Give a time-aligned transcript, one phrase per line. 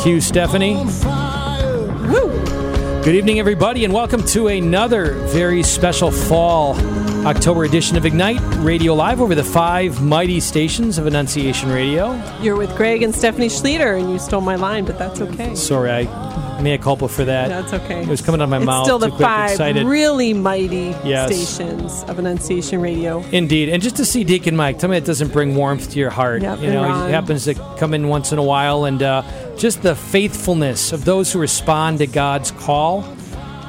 [0.00, 0.76] Thank you, Stephanie.
[3.04, 6.74] Good evening, everybody, and welcome to another very special fall
[7.26, 12.14] October edition of Ignite Radio Live over the five mighty stations of Annunciation Radio.
[12.40, 15.54] You're with Greg and Stephanie Schlueter, and you stole my line, but that's okay.
[15.54, 17.48] Sorry, I have culpa for that.
[17.48, 18.02] That's okay.
[18.02, 18.86] It was coming out of my it's mouth.
[18.86, 19.86] Still the too quick, five excited.
[19.86, 21.34] really mighty Yes.
[21.34, 23.22] stations of Annunciation Radio.
[23.32, 26.10] Indeed, and just to see Deacon Mike, tell me it doesn't bring warmth to your
[26.10, 26.42] heart.
[26.42, 27.06] Yep, you know, Ron.
[27.06, 29.22] he happens to come in once in a while, and uh,
[29.60, 33.04] just the faithfulness of those who respond to God's call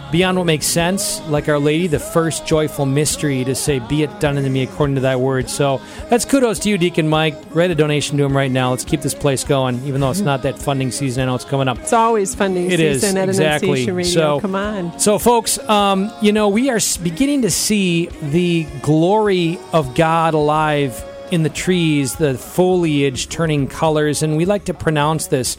[0.10, 4.20] beyond what makes sense, like Our Lady, the first joyful mystery to say, "Be it
[4.22, 7.36] done unto me according to Thy word." So that's kudos to you, Deacon Mike.
[7.54, 8.72] Write a donation to him right now.
[8.72, 11.24] Let's keep this place going, even though it's not that funding season.
[11.24, 11.78] I know it's coming up.
[11.80, 13.90] It's always funding It is, season at exactly.
[13.92, 14.12] Radio.
[14.14, 14.98] So- Come on.
[14.98, 21.04] So, folks, um, you know, we are beginning to see the glory of God alive
[21.32, 25.56] in the trees, the foliage turning colors, and we like to pronounce this.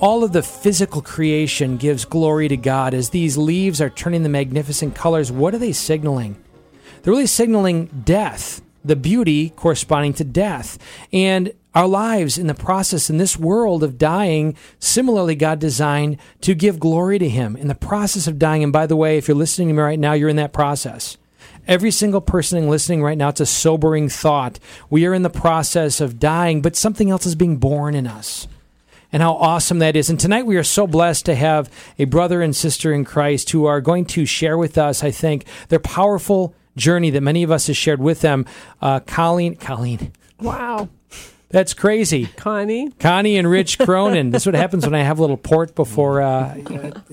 [0.00, 4.28] All of the physical creation gives glory to God as these leaves are turning the
[4.28, 5.30] magnificent colors.
[5.30, 6.36] What are they signaling?
[7.02, 10.78] They're really signaling death, the beauty corresponding to death.
[11.12, 16.56] And our lives in the process in this world of dying, similarly, God designed to
[16.56, 18.64] give glory to Him in the process of dying.
[18.64, 21.18] And by the way, if you're listening to me right now, you're in that process.
[21.68, 24.58] Every single person listening right now, it's a sobering thought.
[24.90, 28.48] We are in the process of dying, but something else is being born in us
[29.14, 30.10] and how awesome that is.
[30.10, 33.64] And tonight we are so blessed to have a brother and sister in Christ who
[33.64, 37.68] are going to share with us, I think, their powerful journey that many of us
[37.68, 38.44] have shared with them.
[38.82, 40.88] Uh, Colleen, Colleen, Wow.
[41.48, 42.26] that's crazy.
[42.36, 42.90] Connie.
[42.98, 44.30] Connie and Rich Cronin.
[44.30, 46.56] That's what happens when I have a little port before uh,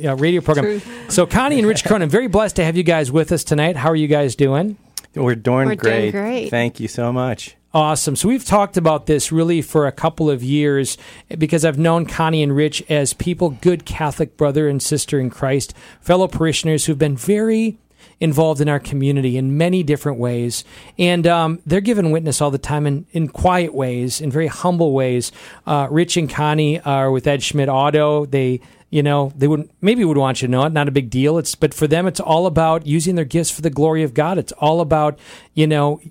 [0.03, 0.65] a radio program.
[0.81, 0.81] True.
[1.09, 3.75] So Connie and Rich Cronin, very blessed to have you guys with us tonight.
[3.75, 4.75] How are you guys doing?
[5.13, 6.11] We're doing We're doing great.
[6.11, 6.49] great.
[6.49, 7.55] Thank you so much.
[7.73, 8.17] Awesome.
[8.17, 10.97] So we've talked about this really for a couple of years
[11.37, 15.73] because I've known Connie and Rich as people, good Catholic brother and sister in Christ,
[16.01, 17.77] fellow parishioners who've been very
[18.19, 20.65] involved in our community in many different ways.
[20.99, 24.91] And um, they're given witness all the time in, in quiet ways, in very humble
[24.91, 25.31] ways.
[25.65, 28.25] Uh, Rich and Connie are with Ed Schmidt Auto.
[28.25, 31.09] They you know they would maybe would want you to know it not a big
[31.09, 34.13] deal it's but for them it's all about using their gifts for the glory of
[34.13, 35.17] god it's all about
[35.53, 36.01] you know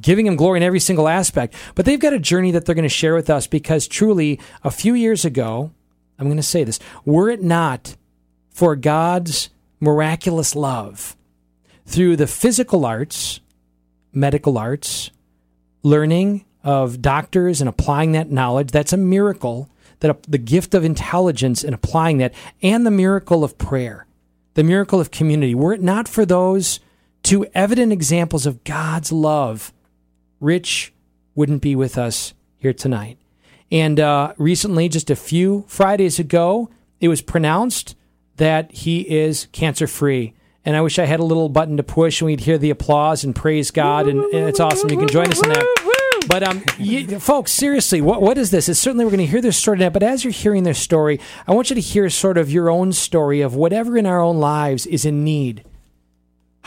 [0.00, 1.54] giving him glory in every single aspect.
[1.74, 4.70] But they've got a journey that they're going to share with us because truly, a
[4.70, 5.72] few years ago,
[6.18, 7.96] I'm going to say this were it not
[8.50, 9.50] for God's
[9.80, 11.16] miraculous love
[11.86, 13.40] through the physical arts,
[14.12, 15.10] medical arts,
[15.82, 19.70] learning of doctors and applying that knowledge, that's a miracle.
[20.00, 22.32] That the gift of intelligence and applying that,
[22.62, 24.06] and the miracle of prayer,
[24.54, 25.56] the miracle of community.
[25.56, 26.78] Were it not for those
[27.24, 29.72] two evident examples of God's love,
[30.40, 30.92] Rich
[31.34, 33.18] wouldn't be with us here tonight.
[33.70, 37.94] And uh, recently, just a few Fridays ago, it was pronounced
[38.36, 40.34] that he is cancer free.
[40.64, 43.24] And I wish I had a little button to push and we'd hear the applause
[43.24, 44.06] and praise God.
[44.06, 44.90] And, and it's awesome.
[44.90, 46.24] You can join us in that.
[46.28, 48.68] But um, you, folks, seriously, what what is this?
[48.68, 49.94] It's certainly we're going to hear their story tonight.
[49.94, 52.92] But as you're hearing their story, I want you to hear sort of your own
[52.92, 55.64] story of whatever in our own lives is in need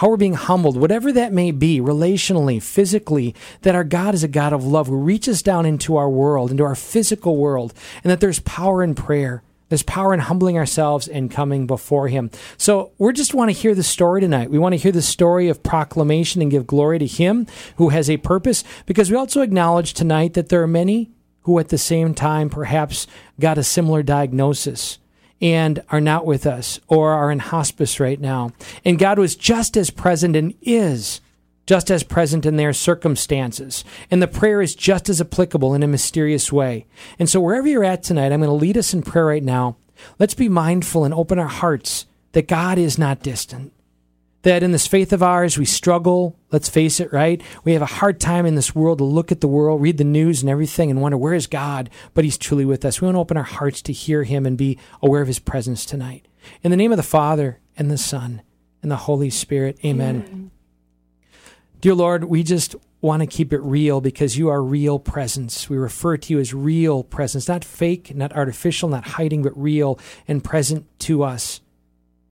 [0.01, 4.27] how we're being humbled, whatever that may be, relationally, physically, that our God is a
[4.27, 7.71] God of love who reaches down into our world, into our physical world,
[8.03, 9.43] and that there's power in prayer.
[9.69, 12.31] There's power in humbling ourselves and coming before Him.
[12.57, 14.49] So we just want to hear the story tonight.
[14.49, 17.45] We want to hear the story of proclamation and give glory to Him
[17.75, 21.11] who has a purpose, because we also acknowledge tonight that there are many
[21.43, 23.05] who at the same time perhaps
[23.39, 24.97] got a similar diagnosis
[25.41, 28.51] and are not with us or are in hospice right now.
[28.85, 31.21] And God was just as present and is
[31.65, 33.83] just as present in their circumstances.
[34.09, 36.85] And the prayer is just as applicable in a mysterious way.
[37.17, 39.77] And so, wherever you're at tonight, I'm going to lead us in prayer right now.
[40.19, 43.73] Let's be mindful and open our hearts that God is not distant.
[44.43, 46.35] That in this faith of ours, we struggle.
[46.51, 47.41] Let's face it, right?
[47.63, 50.03] We have a hard time in this world to look at the world, read the
[50.03, 51.89] news and everything, and wonder, where is God?
[52.13, 52.99] But He's truly with us.
[52.99, 55.85] We want to open our hearts to hear Him and be aware of His presence
[55.85, 56.27] tonight.
[56.63, 58.41] In the name of the Father, and the Son,
[58.81, 60.51] and the Holy Spirit, amen.
[61.79, 65.69] Dear Lord, we just want to keep it real because you are real presence.
[65.69, 69.99] We refer to you as real presence, not fake, not artificial, not hiding, but real
[70.27, 71.61] and present to us.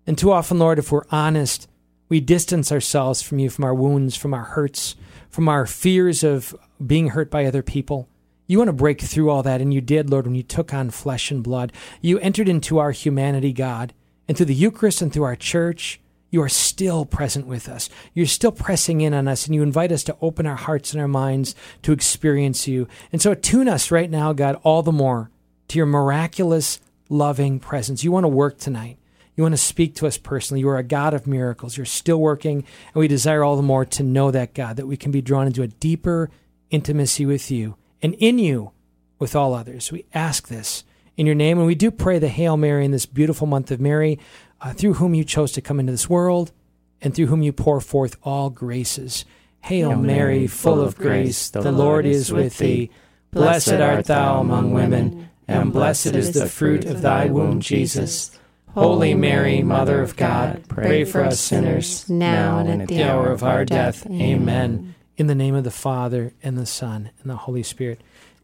[0.06, 1.68] And too often, Lord, if we're honest,
[2.10, 4.96] we distance ourselves from you, from our wounds, from our hurts,
[5.30, 6.54] from our fears of
[6.84, 8.08] being hurt by other people.
[8.46, 10.90] You want to break through all that, and you did, Lord, when you took on
[10.90, 11.72] flesh and blood.
[12.02, 13.94] You entered into our humanity, God,
[14.26, 17.88] and through the Eucharist and through our church, you are still present with us.
[18.12, 21.00] You're still pressing in on us, and you invite us to open our hearts and
[21.00, 22.88] our minds to experience you.
[23.12, 25.30] And so attune us right now, God, all the more
[25.68, 28.02] to your miraculous loving presence.
[28.02, 28.99] You want to work tonight.
[29.40, 30.60] You want to speak to us personally.
[30.60, 31.74] You are a God of miracles.
[31.74, 34.98] You're still working, and we desire all the more to know that God, that we
[34.98, 36.28] can be drawn into a deeper
[36.68, 38.72] intimacy with you and in you
[39.18, 39.90] with all others.
[39.90, 40.84] We ask this
[41.16, 43.80] in your name, and we do pray the Hail Mary in this beautiful month of
[43.80, 44.18] Mary,
[44.60, 46.52] uh, through whom you chose to come into this world
[47.00, 49.24] and through whom you pour forth all graces.
[49.62, 52.90] Hail, Mary, full of grace, the Lord is with thee.
[53.30, 58.36] Blessed art thou among women, and blessed is the fruit of thy womb, Jesus.
[58.74, 63.42] Holy Mary, Mother of God, pray for us sinners, now and at the hour of
[63.42, 64.06] our death.
[64.10, 64.94] Amen.
[65.16, 68.00] In the name of the Father, and the Son, and the Holy Spirit.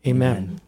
[0.06, 0.60] Amen.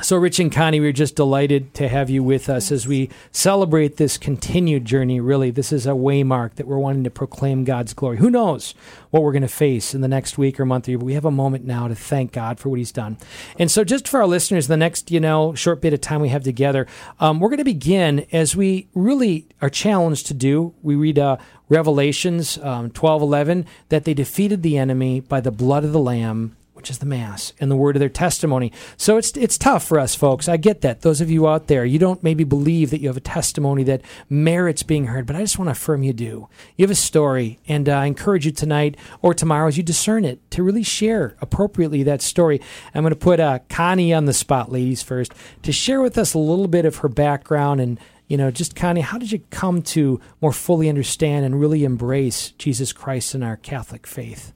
[0.00, 3.98] So, Rich and Connie, we're just delighted to have you with us as we celebrate
[3.98, 5.20] this continued journey.
[5.20, 8.16] Really, this is a waymark that we're wanting to proclaim God's glory.
[8.16, 8.74] Who knows
[9.10, 11.14] what we're going to face in the next week or month or year, but we
[11.14, 13.16] have a moment now to thank God for what He's done.
[13.60, 16.30] And so, just for our listeners, the next, you know, short bit of time we
[16.30, 16.88] have together,
[17.20, 20.74] um, we're going to begin as we really are challenged to do.
[20.82, 21.36] We read uh,
[21.68, 26.56] Revelations um, 12 11 that they defeated the enemy by the blood of the Lamb
[26.82, 28.72] which is the mass and the word of their testimony.
[28.96, 30.48] So it's it's tough for us folks.
[30.48, 31.02] I get that.
[31.02, 34.02] Those of you out there, you don't maybe believe that you have a testimony that
[34.28, 36.48] merits being heard, but I just want to affirm you do.
[36.76, 40.24] You have a story, and uh, I encourage you tonight or tomorrow as you discern
[40.24, 42.60] it to really share appropriately that story.
[42.92, 45.32] I'm going to put uh, Connie on the spot, ladies first,
[45.62, 49.02] to share with us a little bit of her background and you know, just Connie,
[49.02, 53.58] how did you come to more fully understand and really embrace Jesus Christ in our
[53.58, 54.54] Catholic faith?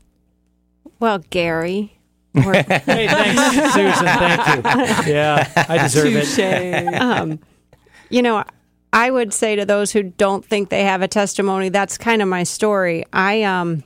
[0.99, 1.96] Well, Gary,
[2.43, 4.07] hey, thanks, Susan.
[4.07, 5.13] Thank you.
[5.13, 6.95] Yeah, I deserve it.
[6.95, 7.39] Um,
[8.11, 8.45] you know,
[8.93, 12.29] I would say to those who don't think they have a testimony, that's kind of
[12.29, 13.05] my story.
[13.13, 13.83] I um,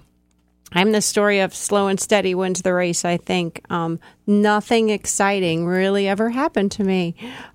[0.73, 3.05] I'm the story of slow and steady wins the race.
[3.05, 7.15] I think um, nothing exciting really ever happened to me.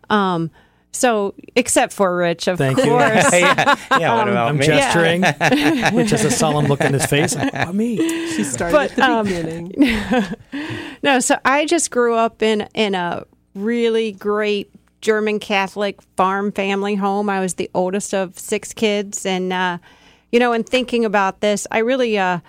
[0.10, 0.52] Um,
[0.96, 2.88] so, except for Rich, of Thank course.
[3.34, 3.40] You.
[3.40, 4.66] yeah, yeah, what about I'm me?
[4.66, 5.22] gesturing.
[5.96, 7.36] Rich has a solemn look in his face.
[7.36, 7.98] Oh, me.
[8.30, 10.36] She started But, at the um, beginning.
[11.04, 14.72] No, so I just grew up in in a really great
[15.02, 17.30] German Catholic farm family home.
[17.30, 19.78] I was the oldest of six kids, and uh,
[20.32, 22.40] you know, in thinking about this, I really uh,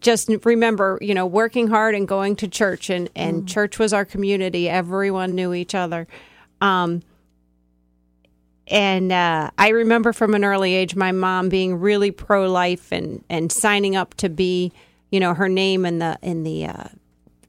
[0.00, 4.04] just remember, you know, working hard and going to church, and and church was our
[4.04, 4.68] community.
[4.68, 6.06] Everyone knew each other.
[6.60, 7.02] Um,
[8.70, 13.24] and uh, I remember from an early age my mom being really pro life and
[13.28, 14.72] and signing up to be,
[15.10, 16.84] you know, her name in the in the uh,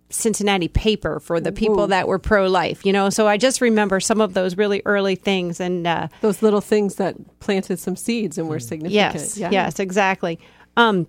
[0.10, 1.88] Cincinnati paper for the people Ooh.
[1.88, 2.86] that were pro life.
[2.86, 5.88] You know, so I just remember some of those really early things and.
[5.88, 8.94] Uh, Those little things that planted some seeds and were significant.
[8.94, 9.52] Yes, Yeah.
[9.52, 10.40] yes, exactly.
[10.76, 11.08] Um,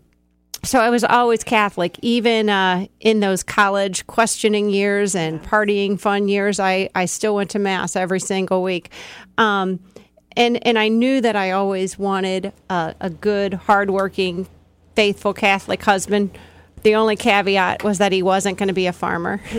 [0.64, 6.28] so I was always Catholic, even uh, in those college questioning years and partying fun
[6.28, 6.60] years.
[6.60, 8.90] I, I still went to mass every single week,
[9.38, 9.80] um,
[10.36, 14.46] and and I knew that I always wanted a, a good, hardworking,
[14.94, 16.36] faithful Catholic husband.
[16.82, 19.40] The only caveat was that he wasn't going to be a farmer.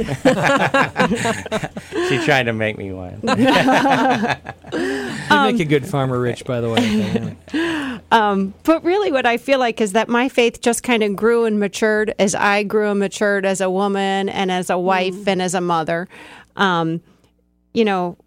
[2.09, 3.21] She tried to make me one.
[4.73, 7.37] You make a good farmer, Rich, by the way.
[8.11, 11.45] Um, but really, what I feel like is that my faith just kind of grew
[11.45, 15.41] and matured as I grew and matured as a woman and as a wife and
[15.41, 16.07] as a mother.
[16.55, 17.01] Um,
[17.73, 18.17] you know,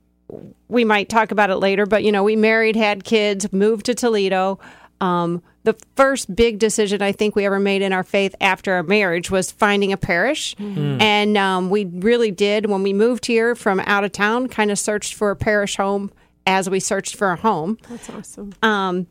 [0.68, 3.94] we might talk about it later, but you know, we married, had kids, moved to
[3.94, 4.58] Toledo.
[5.00, 8.82] Um, the first big decision I think we ever made in our faith after our
[8.82, 10.54] marriage was finding a parish.
[10.58, 14.78] And um, we really did, when we moved here from out of town, kind of
[14.78, 16.10] searched for a parish home
[16.46, 17.78] as we searched for a home.
[17.88, 18.54] That's awesome.
[18.62, 19.08] Um,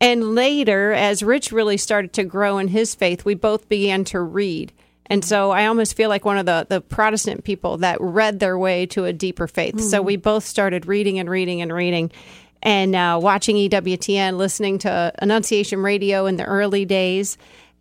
[0.00, 4.20] and later, as Rich really started to grow in his faith, we both began to
[4.20, 4.72] read.
[5.06, 8.58] And so I almost feel like one of the, the Protestant people that read their
[8.58, 9.80] way to a deeper faith.
[9.80, 12.10] So we both started reading and reading and reading
[12.62, 17.36] and uh, watching EWTN, listening to Annunciation Radio in the early days.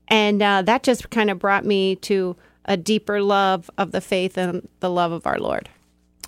[0.10, 4.38] And uh, that just kind of brought me to a deeper love of the faith
[4.38, 5.70] and the love of our Lord.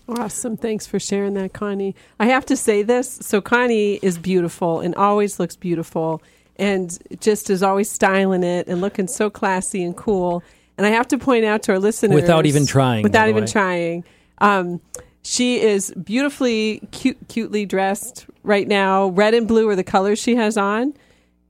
[0.07, 0.55] Awesome.
[0.55, 1.95] Thanks for sharing that, Connie.
[2.19, 3.19] I have to say this.
[3.21, 6.21] So, Connie is beautiful and always looks beautiful
[6.57, 10.43] and just is always styling it and looking so classy and cool.
[10.77, 13.51] And I have to point out to our listeners Without even trying, without even way.
[13.51, 14.03] trying,
[14.39, 14.81] um,
[15.23, 19.07] she is beautifully, cute, cutely dressed right now.
[19.07, 20.93] Red and blue are the colors she has on,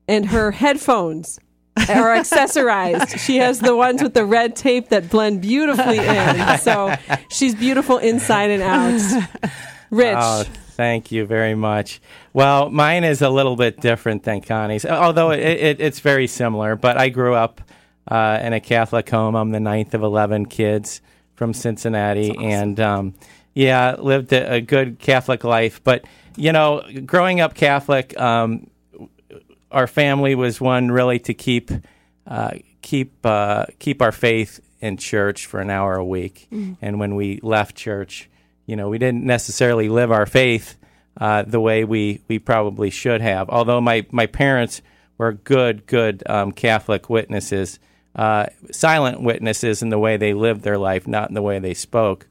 [0.08, 1.39] and her headphones
[1.77, 3.20] are accessorized.
[3.20, 6.58] She has the ones with the red tape that blend beautifully in.
[6.60, 6.96] So
[7.29, 9.51] she's beautiful inside and out.
[9.89, 10.15] Rich.
[10.17, 12.00] Oh, thank you very much.
[12.32, 16.75] Well, mine is a little bit different than Connie's, although it, it, it's very similar.
[16.77, 17.62] But I grew up
[18.08, 19.36] uh, in a Catholic home.
[19.36, 21.02] I'm the ninth of 11 kids
[21.36, 22.36] from Cincinnati.
[22.38, 23.14] And um,
[23.54, 25.84] yeah, lived a, a good Catholic life.
[25.84, 28.70] But you know, growing up Catholic, um,
[29.72, 31.72] our family was one really to keep
[32.28, 36.48] uh, keep uh, keep our faith in church for an hour a week.
[36.82, 38.30] And when we left church,
[38.66, 40.76] you know, we didn't necessarily live our faith
[41.20, 43.50] uh, the way we, we probably should have.
[43.50, 44.82] Although my, my parents
[45.18, 47.80] were good, good um, Catholic witnesses,
[48.16, 51.74] uh, silent witnesses in the way they lived their life, not in the way they
[51.74, 52.28] spoke.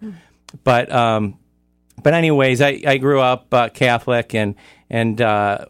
[0.63, 1.39] But um,
[2.03, 4.55] but anyways, I, I grew up uh, Catholic, and
[4.89, 5.67] and uh,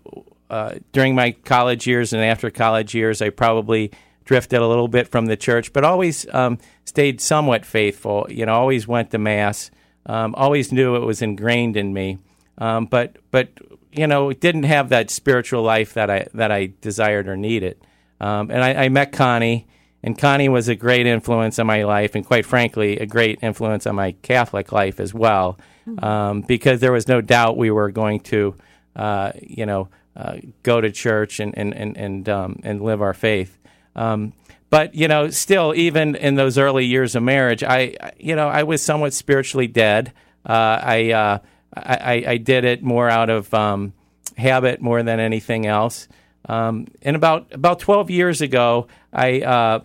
[0.51, 3.91] uh, during my college years and after college years, I probably
[4.25, 8.27] drifted a little bit from the church, but always um, stayed somewhat faithful.
[8.31, 9.71] You know, always went to mass.
[10.07, 12.19] Um, always knew it was ingrained in me,
[12.59, 13.49] um, but but
[13.91, 17.79] you know, didn't have that spiritual life that I that I desired or needed.
[18.21, 19.67] Um, and I, I met Connie,
[20.05, 23.87] and Connie was a great influence on my life, and quite frankly, a great influence
[23.89, 25.59] on my Catholic life as well,
[25.99, 28.55] um, because there was no doubt we were going to,
[28.95, 33.15] uh, you know, uh, go to church and and and and, um, and live our
[33.15, 33.59] faith.
[33.97, 34.33] Um,
[34.71, 38.63] but you know, still, even in those early years of marriage, I, you know, I
[38.65, 40.13] was somewhat spiritually dead.
[40.47, 41.39] Uh, I, uh,
[41.75, 43.93] I, I- I did it more out of um,
[44.37, 46.09] habit more than anything else.
[46.49, 49.81] Um, and about about twelve years ago, I uh,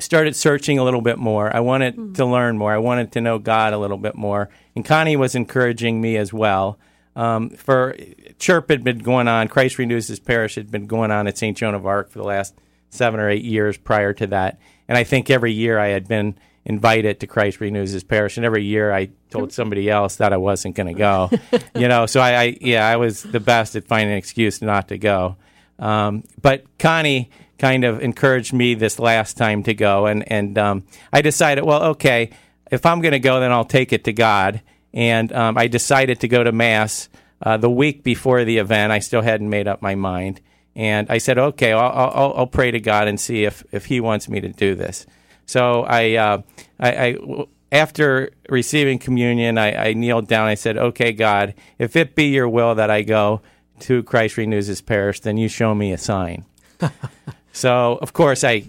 [0.00, 1.54] started searching a little bit more.
[1.54, 2.72] I wanted to learn more.
[2.72, 4.50] I wanted to know God a little bit more.
[4.74, 6.78] And Connie was encouraging me as well.
[7.16, 7.96] Um, for
[8.38, 11.56] Chirp had been going on, Christ Renews His Parish had been going on at St.
[11.56, 12.54] Joan of Arc for the last
[12.90, 14.58] seven or eight years prior to that.
[14.88, 18.46] And I think every year I had been invited to Christ Renews His Parish, and
[18.46, 21.30] every year I told somebody else that I wasn't going to go.
[21.74, 24.88] you know, so I, I, yeah, I was the best at finding an excuse not
[24.88, 25.36] to go.
[25.78, 27.30] Um, but Connie
[27.60, 31.82] kind of encouraged me this last time to go, and and um, I decided, well,
[31.90, 32.30] okay,
[32.70, 34.62] if I'm going to go, then I'll take it to God.
[34.92, 37.08] And um, I decided to go to mass
[37.42, 38.90] uh, the week before the event.
[38.90, 40.40] I still hadn't made up my mind,
[40.74, 44.00] and I said, okay, I'll, I'll, I'll pray to God and see if if He
[44.00, 45.06] wants me to do this.
[45.46, 46.42] So I, uh,
[46.78, 50.46] I, I w- after receiving communion, I, I kneeled down.
[50.46, 53.42] I said, okay, God, if it be Your will that I go
[53.80, 56.44] to Christ Renews His Parish, then You show me a sign.
[57.60, 58.64] so of course I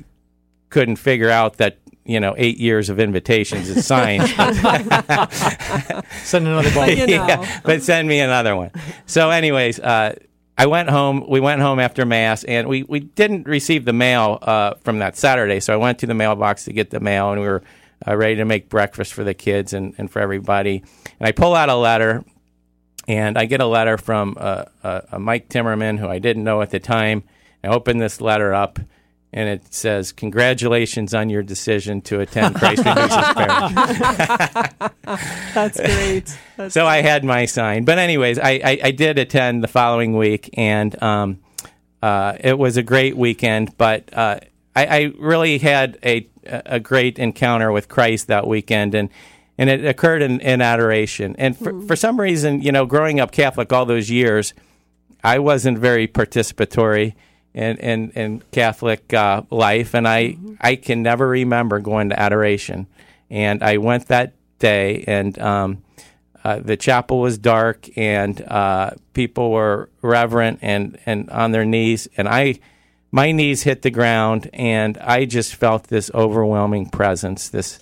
[0.70, 4.30] couldn't figure out that you know eight years of invitations is signs.
[6.24, 6.90] Send another ball.
[6.90, 7.28] You know.
[7.28, 8.72] yeah, but send me another one.
[9.06, 10.16] So, anyways, uh,
[10.58, 11.26] I went home.
[11.28, 15.18] We went home after mass, and we, we didn't receive the mail uh, from that
[15.18, 15.60] Saturday.
[15.60, 17.64] So I went to the mailbox to get the mail, and we were
[18.08, 20.84] uh, ready to make breakfast for the kids and, and for everybody.
[21.20, 22.24] And I pull out a letter,
[23.08, 26.62] and I get a letter from uh, a, a Mike Timmerman, who I didn't know
[26.62, 27.24] at the time.
[27.64, 28.80] I open this letter up,
[29.34, 34.72] and it says, "Congratulations on your decision to attend Christ Renews Parish."
[35.54, 36.38] That's great.
[36.58, 37.86] That's so I had my sign.
[37.86, 41.40] But anyways, I, I, I did attend the following week, and um,
[42.02, 43.78] uh, it was a great weekend.
[43.78, 44.40] But uh,
[44.76, 49.10] I, I really had a a great encounter with Christ that weekend, and
[49.58, 51.36] and it occurred in, in adoration.
[51.38, 54.54] And for, for some reason, you know, growing up Catholic all those years,
[55.24, 57.14] I wasn't very participatory
[57.54, 62.88] in in, in Catholic uh, life, and I I can never remember going to adoration.
[63.30, 65.84] And I went that day, and um,
[66.44, 72.08] uh, the chapel was dark, and uh, people were reverent and and on their knees,
[72.18, 72.60] and I.
[73.14, 77.78] My knees hit the ground, and I just felt this overwhelming presence, this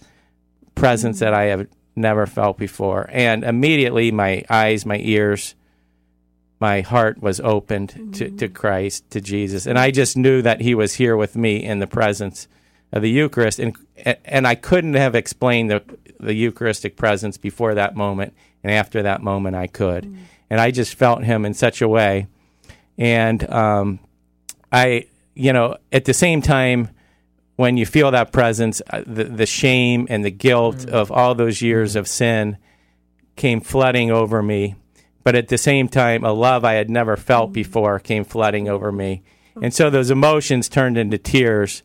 [0.73, 3.07] presence that I have never felt before.
[3.11, 5.53] And immediately, my eyes, my ears,
[6.59, 10.75] my heart was opened to, to Christ, to Jesus, and I just knew that He
[10.75, 12.47] was here with me in the presence
[12.91, 13.75] of the Eucharist, and
[14.25, 15.83] and I couldn't have explained the
[16.19, 20.17] the Eucharistic presence before that moment, and after that moment, I could,
[20.49, 22.27] and I just felt Him in such a way,
[22.97, 23.99] and um,
[24.71, 26.89] I, you know, at the same time.
[27.55, 31.61] When you feel that presence, uh, the, the shame and the guilt of all those
[31.61, 32.57] years of sin
[33.35, 34.75] came flooding over me.
[35.23, 38.91] But at the same time, a love I had never felt before came flooding over
[38.91, 39.23] me.
[39.61, 41.83] And so those emotions turned into tears,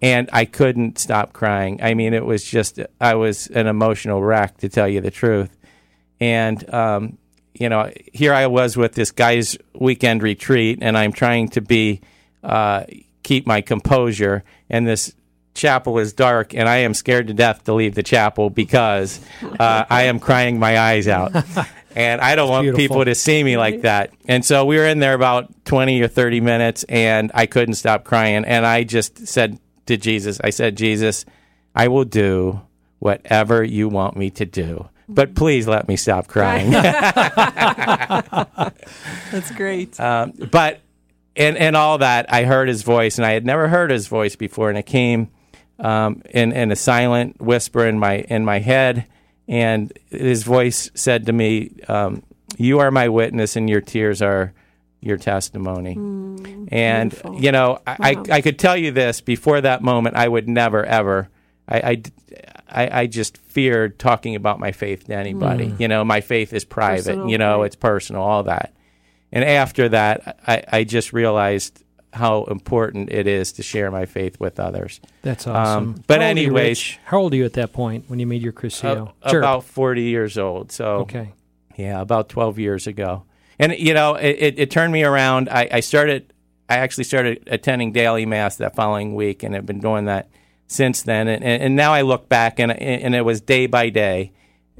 [0.00, 1.80] and I couldn't stop crying.
[1.82, 5.56] I mean, it was just, I was an emotional wreck, to tell you the truth.
[6.20, 7.18] And, um,
[7.54, 12.00] you know, here I was with this guy's weekend retreat, and I'm trying to be,
[12.42, 12.84] uh,
[13.22, 14.44] keep my composure.
[14.70, 15.14] And this
[15.54, 19.20] chapel is dark, and I am scared to death to leave the chapel because
[19.60, 21.32] uh, I am crying my eyes out.
[21.94, 22.78] And I don't want beautiful.
[22.78, 24.12] people to see me like that.
[24.26, 28.04] And so we were in there about 20 or 30 minutes, and I couldn't stop
[28.04, 28.44] crying.
[28.44, 31.24] And I just said to Jesus, I said, Jesus,
[31.74, 32.60] I will do
[32.98, 34.88] whatever you want me to do.
[35.08, 36.70] but please let me stop crying.
[39.30, 39.98] That's great.
[40.00, 40.80] um, but
[41.34, 44.36] and in all that, I heard his voice, and I had never heard his voice
[44.36, 45.30] before, and it came
[45.78, 49.06] um, in in a silent whisper in my in my head,
[49.52, 52.22] and his voice said to me, um,
[52.56, 54.52] "You are my witness, and your tears are."
[55.04, 55.94] Your testimony,
[56.70, 57.42] and beautiful.
[57.42, 58.24] you know, I, Wow.
[58.28, 60.14] I I could tell you this before that moment.
[60.14, 61.28] I would never ever.
[61.68, 62.02] I, I,
[62.68, 65.74] I, I just feared talking about my faith to anybody.
[65.76, 67.04] You know, my faith is private.
[67.06, 67.66] Personal, you know, right.
[67.66, 68.22] it's personal.
[68.22, 68.74] All that.
[69.32, 71.82] And after that, I, I just realized
[72.12, 75.00] how important it is to share my faith with others.
[75.22, 75.94] That's awesome.
[75.94, 78.18] Um, but How old are you, anyways- how old are you at that point when
[78.18, 79.12] you made your Cursillo?
[79.22, 80.70] A- About 40 years old.
[80.72, 81.32] So, okay.
[81.76, 83.24] yeah, about 12 years ago.
[83.58, 85.48] And, you know, it, it, it turned me around.
[85.48, 86.32] I, I started,
[86.68, 90.28] I actually started attending daily mass that following week and have been doing that
[90.66, 91.28] since then.
[91.28, 94.32] And, and, and now I look back and, and it was day by day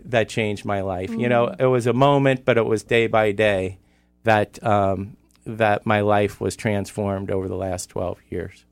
[0.05, 1.11] that changed my life.
[1.11, 3.79] You know, it was a moment, but it was day by day
[4.25, 8.65] that, um, that my life was transformed over the last 12 years.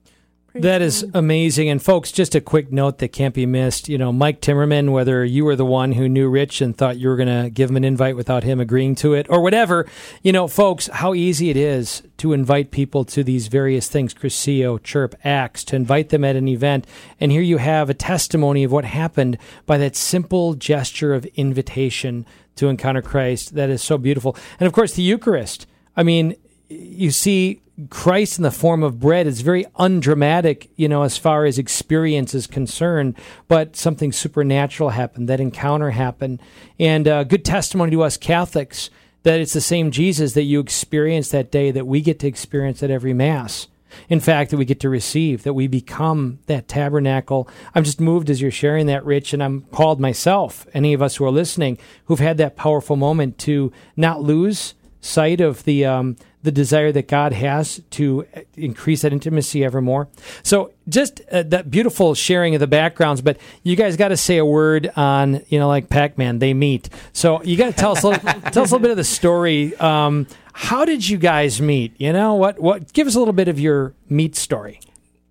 [0.54, 1.68] That is amazing.
[1.68, 3.88] And folks, just a quick note that can't be missed.
[3.88, 7.08] You know, Mike Timmerman, whether you were the one who knew Rich and thought you
[7.08, 9.86] were going to give him an invite without him agreeing to it or whatever,
[10.22, 14.82] you know, folks, how easy it is to invite people to these various things, Cursillo,
[14.82, 16.84] Chirp, Acts, to invite them at an event.
[17.20, 22.26] And here you have a testimony of what happened by that simple gesture of invitation
[22.56, 23.54] to encounter Christ.
[23.54, 24.36] That is so beautiful.
[24.58, 25.68] And of course, the Eucharist.
[25.96, 26.34] I mean,
[26.70, 31.44] you see Christ in the form of bread is very undramatic, you know, as far
[31.44, 33.16] as experience is concerned,
[33.48, 35.28] but something supernatural happened.
[35.28, 36.40] That encounter happened.
[36.78, 38.90] And uh, good testimony to us Catholics
[39.22, 42.82] that it's the same Jesus that you experienced that day that we get to experience
[42.82, 43.68] at every Mass.
[44.08, 47.48] In fact, that we get to receive, that we become that tabernacle.
[47.74, 51.16] I'm just moved as you're sharing that, Rich, and I'm called myself, any of us
[51.16, 56.16] who are listening, who've had that powerful moment to not lose sight of the um,
[56.42, 58.26] the desire that God has to
[58.56, 60.08] increase that intimacy evermore.
[60.42, 63.20] So, just uh, that beautiful sharing of the backgrounds.
[63.20, 66.88] But you guys got to say a word on, you know, like Pac-Man, they meet.
[67.12, 69.04] So you got to tell us a little, tell us a little bit of the
[69.04, 69.76] story.
[69.76, 71.94] Um, how did you guys meet?
[71.98, 72.58] You know what?
[72.58, 72.92] What?
[72.92, 74.80] Give us a little bit of your meet story.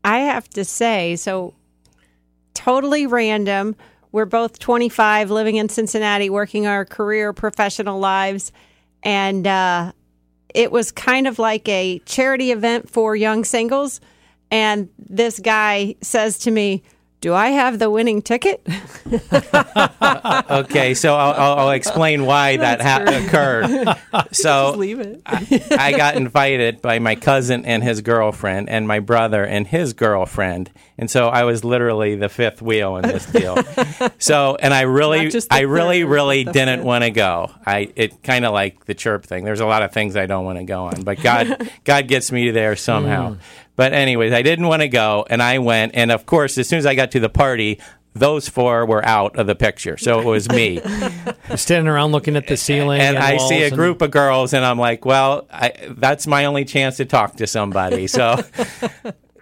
[0.04, 1.54] I have to say, so
[2.54, 3.76] totally random.
[4.12, 8.52] We're both 25, living in Cincinnati, working our career, professional lives.
[9.04, 9.92] And uh,
[10.54, 14.02] it was kind of like a charity event for young singles.
[14.52, 16.84] And this guy says to me,
[17.22, 18.66] Do I have the winning ticket?
[20.50, 23.96] Okay, so I'll, I'll, I'll explain why that ha- occurred.
[24.32, 25.22] So leave it.
[25.26, 30.72] I got invited by my cousin and his girlfriend, and my brother and his girlfriend,
[30.98, 33.58] and so I was literally the fifth wheel in this deal.
[34.20, 37.52] so, and I really, Not just the I really, really didn't want to go.
[37.66, 39.46] I it kind of like the chirp thing.
[39.46, 42.32] There's a lot of things I don't want to go on, but God, God gets
[42.32, 43.32] me there somehow.
[43.36, 43.40] Mm.
[43.80, 46.80] But anyways, I didn't want to go, and I went, and of course, as soon
[46.80, 47.80] as I got to the party.
[48.16, 50.82] Those four were out of the picture, so it was me.
[51.56, 54.66] Standing around looking at the ceiling, and I see a and- group of girls, and
[54.66, 58.08] I'm like, well, I, that's my only chance to talk to somebody.
[58.08, 58.44] So,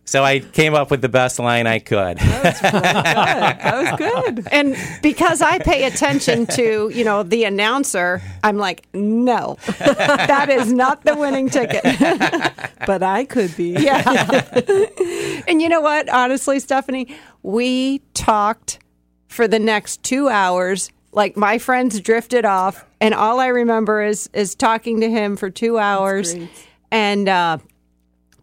[0.07, 2.17] so I came up with the best line I could.
[2.17, 4.47] That was that was good.
[4.53, 10.71] And because I pay attention to, you know, the announcer, I'm like, no, that is
[10.71, 11.83] not the winning ticket.
[12.85, 13.71] But I could be.
[13.71, 14.01] Yeah.
[15.47, 16.07] and you know what?
[16.07, 18.79] Honestly, Stephanie, we talked
[19.27, 20.89] for the next two hours.
[21.11, 25.49] Like my friends drifted off, and all I remember is is talking to him for
[25.49, 26.33] two hours.
[26.33, 26.49] great.
[26.91, 27.57] And uh,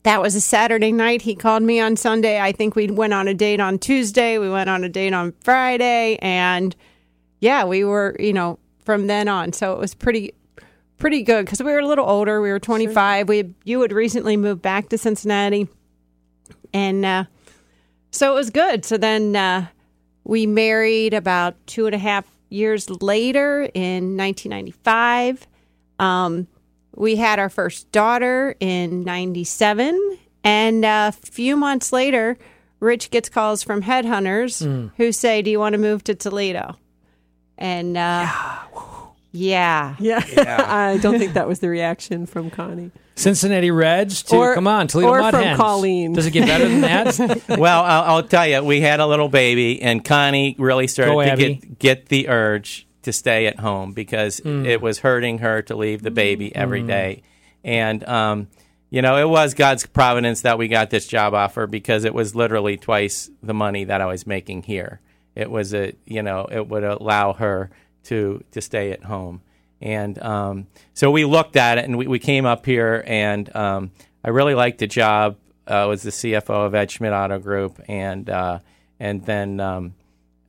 [0.05, 1.23] that was a Saturday night.
[1.23, 2.39] He called me on Sunday.
[2.39, 4.39] I think we went on a date on Tuesday.
[4.39, 6.77] We went on a date on Friday, and
[7.41, 9.53] yeah, we were, you know, from then on.
[9.55, 10.35] So it was pretty
[10.99, 12.41] pretty good because we were a little older.
[12.41, 13.29] We were 25.
[13.29, 15.69] We you had recently moved back to Cincinnati,
[16.75, 17.25] and uh,
[18.11, 18.85] so it was good.
[18.85, 19.69] So then uh,
[20.25, 25.47] we married about two and a half years later in 1995.
[25.99, 26.47] Um,
[26.97, 30.19] we had our first daughter in 97.
[30.43, 32.37] And a few months later,
[32.81, 36.77] Rich gets calls from headhunters who say, Do you want to move to Toledo?
[37.57, 38.27] And uh,
[39.33, 39.97] yeah.
[39.99, 40.23] Yeah.
[40.69, 42.91] I don't think that was the reaction from Connie.
[43.17, 45.57] Cincinnati Reds to Or- come on Toledo or Mud from Hens.
[45.57, 46.13] Colleen.
[46.15, 47.43] Does it get better than that?
[47.59, 51.23] well, I'll, I'll tell you, we had a little baby, and Connie really started Go,
[51.23, 51.55] to Abby.
[51.55, 54.67] get get the urge to stay at home because Hmm.
[54.67, 57.23] it was hurting her to leave the baby every day,
[57.63, 58.49] and um,
[58.91, 62.35] you know, it was God's providence that we got this job offer because it was
[62.37, 65.01] literally twice the money that I was making here.
[65.35, 67.71] It was a, you know, it would allow her
[68.05, 69.41] to to stay at home.
[69.81, 73.91] And um, so we looked at it, and we, we came up here, and um,
[74.25, 75.37] I really liked the job.
[75.69, 78.61] Uh, I was the CFO of Ed Schmidt Auto Group, and uh,
[79.01, 79.95] and then um,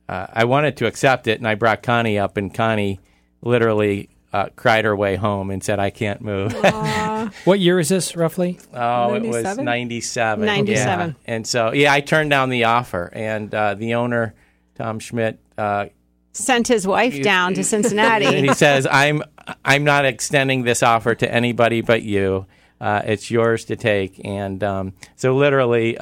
[0.08, 3.00] uh, I wanted to accept it, and I brought Connie up, and Connie
[3.42, 6.54] literally uh, cried her way home and said, "I can't move."
[7.44, 8.58] What year is this roughly?
[8.72, 9.64] Oh, it was 97?
[9.64, 10.46] 97.
[10.46, 11.08] 97.
[11.08, 11.34] Yeah.
[11.34, 13.10] And so, yeah, I turned down the offer.
[13.12, 14.34] And uh, the owner,
[14.76, 15.86] Tom Schmidt, uh,
[16.32, 18.26] Sent his wife down to Cincinnati.
[18.26, 19.22] and he says, I'm,
[19.64, 22.46] I'm not extending this offer to anybody but you.
[22.80, 24.20] Uh, it's yours to take.
[24.24, 25.96] And um, so, literally,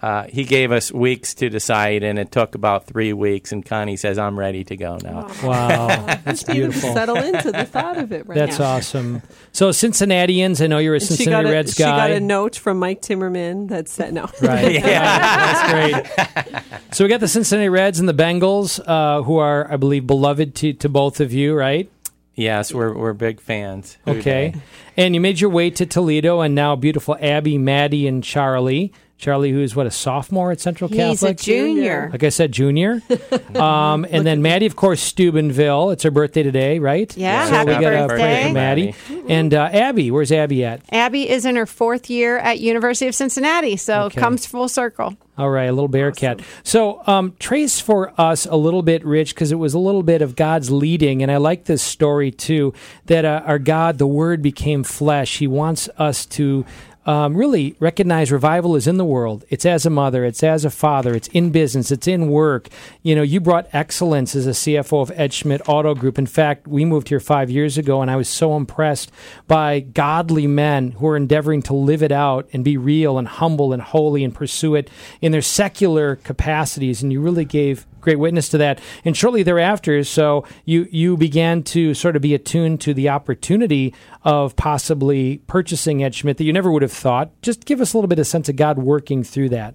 [0.00, 3.50] uh, he gave us weeks to decide, and it took about three weeks.
[3.52, 5.28] And Connie says, I'm ready to go now.
[5.42, 5.88] Wow,
[6.24, 6.92] that's beautiful.
[6.94, 8.76] settle into the thought of it right That's now.
[8.76, 9.22] awesome.
[9.52, 11.84] So Cincinnatians, I know you're a And Cincinnati a, Reds guy.
[11.84, 14.28] she got a note from Mike Timmerman that said no.
[14.40, 14.72] Right.
[14.74, 16.62] yeah, That's great.
[16.94, 20.54] So we got the Cincinnati Reds and the Bengals, uh, who are, I believe, beloved
[20.56, 21.90] to, to both of you, right?
[22.34, 23.98] Yes, we're, we're big fans.
[24.06, 24.54] Okay.
[24.96, 28.92] And you made your way to Toledo, and now beautiful Abby, Maddie, and Charlie.
[29.18, 31.08] Charlie, who is what, a sophomore at Central Catholic?
[31.08, 32.08] He's a junior.
[32.12, 33.02] like I said, junior.
[33.58, 35.90] Um, and then Maddie, of course, Steubenville.
[35.90, 37.14] It's her birthday today, right?
[37.16, 38.46] Yeah, Yeah, So happy we got a birthday.
[38.48, 38.94] for Maddie.
[39.28, 40.82] And uh, Abby, where's Abby at?
[40.92, 44.20] Abby is in her fourth year at University of Cincinnati, so Okay.
[44.20, 45.16] comes full circle.
[45.36, 46.40] All right, a little bear cat.
[46.62, 50.20] So, um, trace for us a little bit, Rich, because it was a little bit
[50.22, 52.74] of God's leading, and I like this story too.
[53.06, 55.38] That uh, our God, the Word, became flesh.
[55.38, 56.64] He wants us to.
[57.08, 59.42] Um, really recognize revival is in the world.
[59.48, 62.68] It's as a mother, it's as a father, it's in business, it's in work.
[63.02, 66.18] You know, you brought excellence as a CFO of Ed Schmidt Auto Group.
[66.18, 69.10] In fact, we moved here five years ago, and I was so impressed
[69.46, 73.72] by godly men who are endeavoring to live it out and be real and humble
[73.72, 74.90] and holy and pursue it
[75.22, 77.02] in their secular capacities.
[77.02, 78.80] And you really gave great witness to that.
[79.04, 83.94] And shortly thereafter, so you you began to sort of be attuned to the opportunity
[84.22, 87.30] of possibly purchasing Ed Schmidt that you never would have thought.
[87.42, 89.74] Just give us a little bit of sense of God working through that.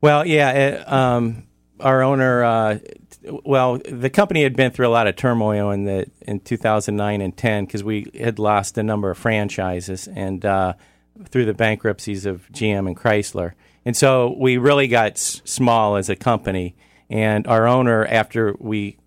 [0.00, 1.44] Well, yeah, it, um,
[1.80, 2.44] our owner.
[2.44, 2.78] Uh,
[3.22, 7.36] well, the company had been through a lot of turmoil in the in 2009 and
[7.36, 10.74] 10 because we had lost a number of franchises and uh,
[11.28, 13.52] through the bankruptcies of GM and Chrysler,
[13.84, 16.76] and so we really got s- small as a company.
[17.10, 18.98] And our owner, after we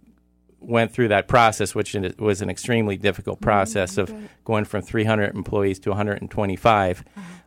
[0.60, 5.80] went through that process, which was an extremely difficult process of going from 300 employees
[5.80, 7.04] to 125.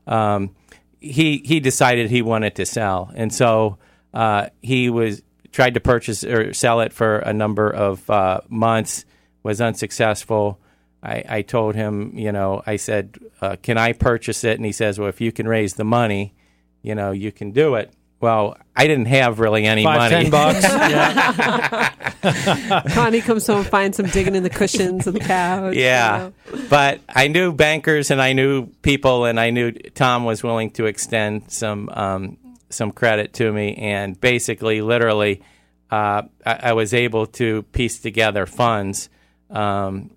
[0.07, 0.55] Um,
[1.01, 3.79] he he decided he wanted to sell, and so
[4.13, 9.05] uh, he was tried to purchase or sell it for a number of uh, months,
[9.43, 10.61] was unsuccessful.
[11.03, 14.73] I, I told him, you know, I said, uh, "Can I purchase it?" And he
[14.73, 16.35] says, "Well, if you can raise the money,
[16.83, 20.25] you know, you can do it." Well, I didn't have really any Five, money.
[20.25, 20.67] ten bucks.
[22.95, 25.75] Connie comes home, and finds him digging in the cushions of the couch.
[25.75, 26.61] you Yeah, know.
[26.69, 30.85] but I knew bankers and I knew people, and I knew Tom was willing to
[30.87, 32.37] extend some um,
[32.69, 35.43] some credit to me, and basically, literally,
[35.91, 39.09] uh, I, I was able to piece together funds,
[39.51, 40.11] um,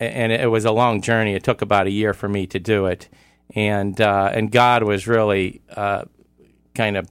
[0.00, 1.34] a- and it was a long journey.
[1.34, 3.08] It took about a year for me to do it,
[3.54, 6.04] and uh, and God was really uh,
[6.74, 7.08] kind of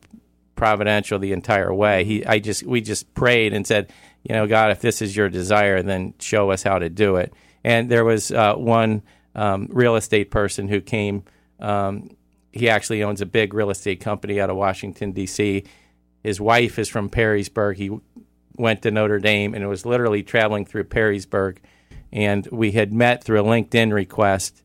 [0.56, 2.04] providential the entire way.
[2.04, 3.91] He, I just, we just prayed and said,
[4.24, 7.34] you know, God, if this is your desire, then show us how to do it.
[7.63, 9.04] And there was uh, one
[9.36, 11.24] um, real estate person who came.
[11.60, 12.15] Um,
[12.52, 15.63] he actually owns a big real estate company out of Washington D.C.
[16.24, 17.76] His wife is from Perrysburg.
[17.76, 17.91] He
[18.56, 21.58] went to Notre Dame and was literally traveling through Perrysburg.
[22.12, 24.63] And we had met through a LinkedIn request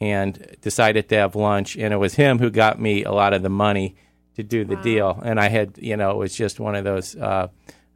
[0.00, 1.76] and decided to have lunch.
[1.76, 3.96] And it was him who got me a lot of the money
[4.36, 5.20] to do the deal.
[5.24, 7.48] And I had, you know, it was just one of those uh,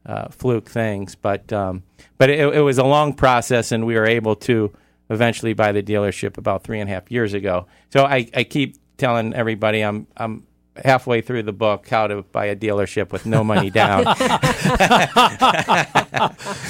[0.05, 1.15] uh, fluke things.
[1.15, 1.83] But um,
[2.17, 4.73] but it, it was a long process, and we were able to
[5.09, 7.67] eventually buy the dealership about three and a half years ago.
[7.91, 10.45] So I, I keep telling everybody I'm I'm
[10.83, 14.03] halfway through the book how to buy a dealership with no money down.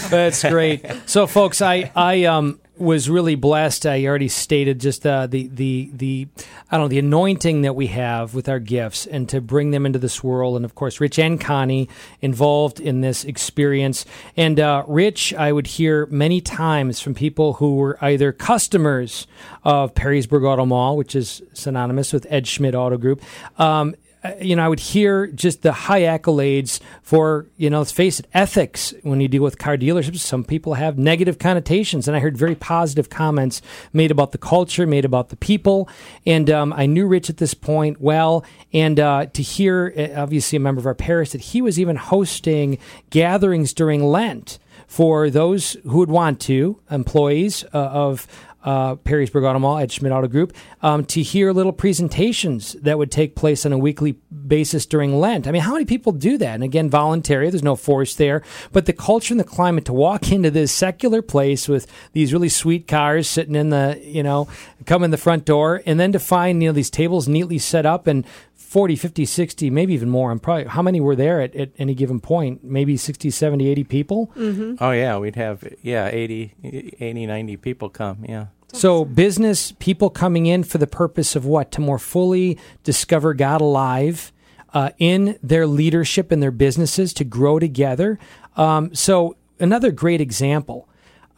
[0.09, 0.85] That's great.
[1.05, 3.85] So, folks, I I um was really blessed.
[3.85, 6.27] I already stated just uh, the the the
[6.71, 9.85] I don't know the anointing that we have with our gifts, and to bring them
[9.85, 10.55] into this world.
[10.55, 11.89] And of course, Rich and Connie
[12.21, 14.05] involved in this experience.
[14.37, 19.27] And uh, Rich, I would hear many times from people who were either customers
[19.63, 23.21] of Perrysburg Auto Mall, which is synonymous with Ed Schmidt Auto Group.
[23.57, 23.95] Um,
[24.41, 28.27] you know, I would hear just the high accolades for, you know, let's face it,
[28.33, 30.17] ethics when you deal with car dealerships.
[30.17, 33.61] Some people have negative connotations, and I heard very positive comments
[33.93, 35.87] made about the culture, made about the people.
[36.25, 40.57] And um, I knew Rich at this point well, and uh, to hear, uh, obviously,
[40.57, 42.77] a member of our parish, that he was even hosting
[43.09, 48.27] gatherings during Lent for those who would want to, employees uh, of
[48.69, 50.53] uh, Perrysburg Auto Mall Ed Schmidt Auto Group,
[50.83, 54.11] um, to hear little presentations that would take place on a weekly
[54.45, 55.47] basis during Lent.
[55.47, 56.53] I mean, how many people do that?
[56.53, 58.43] And again, voluntary, there's no force there.
[58.71, 62.49] But the culture and the climate to walk into this secular place with these really
[62.49, 64.47] sweet cars sitting in the, you know,
[64.85, 67.87] come in the front door, and then to find, you know, these tables neatly set
[67.87, 70.29] up and 40, 50, 60, maybe even more.
[70.29, 72.63] I'm probably, how many were there at, at any given point?
[72.63, 74.31] Maybe 60, 70, 80 people?
[74.35, 74.75] Mm-hmm.
[74.79, 76.53] Oh yeah, we'd have yeah 80,
[76.99, 78.23] 80 90 people come.
[78.29, 78.45] Yeah.
[78.73, 81.71] So, business people coming in for the purpose of what?
[81.73, 84.31] To more fully discover God alive
[84.73, 88.19] uh, in their leadership and their businesses, to grow together.
[88.55, 90.87] Um, so, another great example.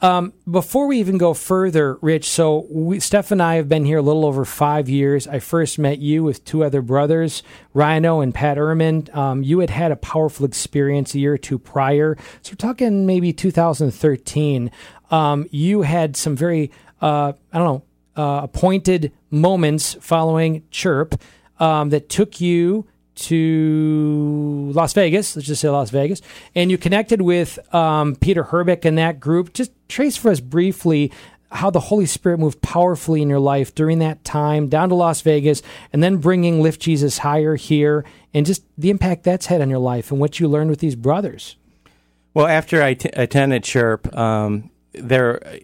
[0.02, 4.00] Um, before we even go further, Rich, so we, Steph and I have been here
[4.00, 5.28] a little over five years.
[5.28, 7.44] I first met you with two other brothers,
[7.76, 9.15] Rhino and Pat Ehrman.
[9.15, 12.17] Um, you had had a powerful experience a year or two prior.
[12.41, 14.72] So we're talking maybe 2013.
[15.12, 17.83] Um, you had some very, uh, I don't
[18.15, 21.19] know, uh, appointed moments following Chirp
[21.59, 25.35] um, that took you to Las Vegas.
[25.35, 26.21] Let's just say Las Vegas,
[26.55, 29.53] and you connected with um, Peter Herbeck and that group.
[29.53, 31.11] Just trace for us briefly
[31.51, 35.21] how the Holy Spirit moved powerfully in your life during that time down to Las
[35.21, 35.61] Vegas,
[35.91, 39.79] and then bringing Lift Jesus Higher here, and just the impact that's had on your
[39.79, 41.57] life and what you learned with these brothers.
[42.33, 45.60] Well, after I t- attended Chirp, um, there,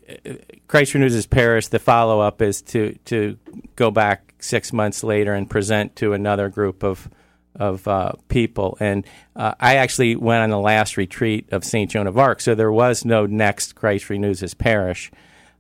[0.68, 1.68] Christ Renews His Parish.
[1.68, 3.38] The follow up is to to
[3.76, 7.10] go back six months later and present to another group of
[7.56, 8.78] of uh, people.
[8.80, 11.90] And uh, I actually went on the last retreat of St.
[11.90, 15.12] Joan of Arc, so there was no next Christ Renews His Parish.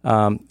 [0.04, 0.46] Um,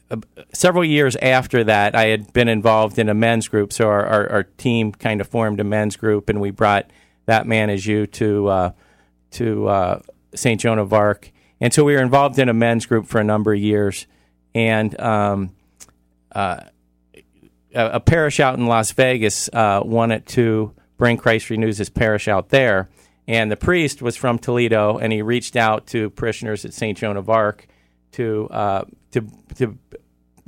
[0.52, 4.30] several years after that, I had been involved in a men's group, so our, our,
[4.30, 6.90] our team kind of formed a men's group, and we brought
[7.26, 8.70] That Man Is You to uh,
[9.32, 10.00] to uh,
[10.34, 10.60] St.
[10.60, 11.30] Joan of Arc.
[11.60, 14.06] And so we were involved in a men's group for a number of years.
[14.54, 15.54] And um,
[16.32, 16.60] uh,
[17.74, 22.48] a, parish out in Las Vegas uh, wanted to bring Christ Renews His parish out
[22.50, 22.88] there.
[23.28, 26.96] And the priest was from Toledo, and he reached out to parishioners at St.
[26.96, 27.66] Joan of Arc
[28.12, 29.78] to uh, to to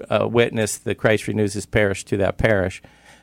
[0.09, 2.81] uh, witness the Christ Renews His parish to that parish.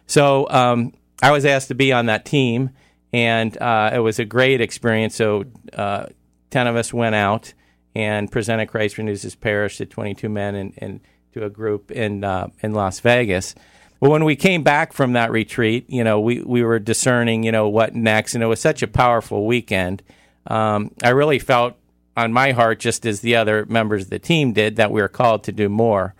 [0.07, 0.93] So um,
[1.23, 2.71] I was asked to be on that team,
[3.13, 5.15] and uh, it was a great experience.
[5.15, 6.07] So uh,
[6.49, 7.53] ten of us went out
[7.95, 10.99] and presented Christ Renews His parish to 22 men and, and
[11.33, 13.55] to a group in uh, in Las Vegas.
[13.99, 17.51] Well, when we came back from that retreat, you know, we, we were discerning, you
[17.51, 20.03] know, what next, and it was such a powerful weekend.
[20.47, 21.75] Um, I really felt
[22.17, 25.07] on my heart, just as the other members of the team did, that we were
[25.07, 26.13] called to do more.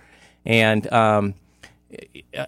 [0.45, 1.35] And um,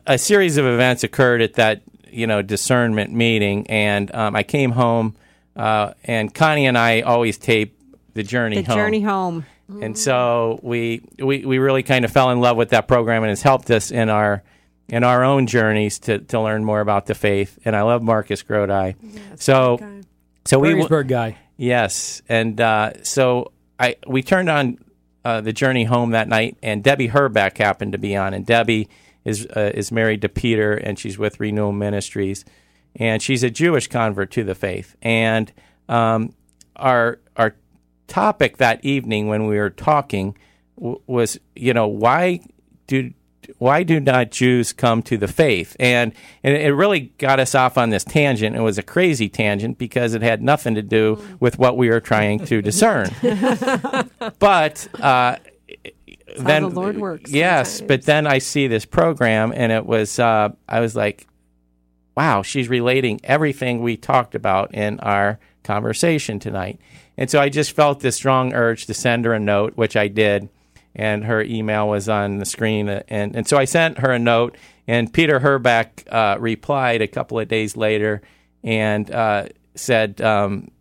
[0.06, 4.72] a series of events occurred at that, you know, discernment meeting, and um, I came
[4.72, 5.16] home,
[5.56, 7.77] uh, and Connie and I always tape
[8.18, 8.76] the journey The home.
[8.78, 9.46] journey home.
[9.70, 13.32] And so we, we we really kind of fell in love with that program, and
[13.32, 14.44] it's helped us in our
[14.90, 17.60] in our own journeys to, to learn more about the faith.
[17.66, 18.96] And I love Marcus Grodi.
[19.40, 19.78] so
[20.46, 21.38] so we Perrysburg guy.
[21.58, 24.78] yes, and uh, so I we turned on
[25.26, 28.88] uh, the journey home that night, and Debbie Herbeck happened to be on, and Debbie
[29.26, 32.46] is uh, is married to Peter, and she's with Renewal Ministries,
[32.96, 35.52] and she's a Jewish convert to the faith, and
[35.90, 36.34] um,
[36.78, 37.56] our our
[38.08, 40.38] topic that evening when we were talking
[40.78, 42.39] w- was, you know, why
[42.88, 43.13] do
[43.60, 45.76] why do not Jews come to the faith?
[45.80, 48.56] And and it really got us off on this tangent.
[48.56, 52.02] It was a crazy tangent because it had nothing to do with what we were
[52.02, 53.10] trying to discern.
[54.39, 55.38] but uh,
[56.38, 57.88] then the Lord works Yes, sometimes.
[57.88, 61.26] but then I see this program, and it was uh, I was like,
[62.15, 66.80] wow, she's relating everything we talked about in our conversation tonight.
[67.18, 70.08] And so I just felt this strong urge to send her a note, which I
[70.08, 70.50] did.
[70.96, 72.90] And her email was on the screen.
[72.90, 74.56] And, and so I sent her a note.
[74.88, 78.22] And Peter Herbeck uh, replied a couple of days later
[78.64, 80.72] and uh, said, um,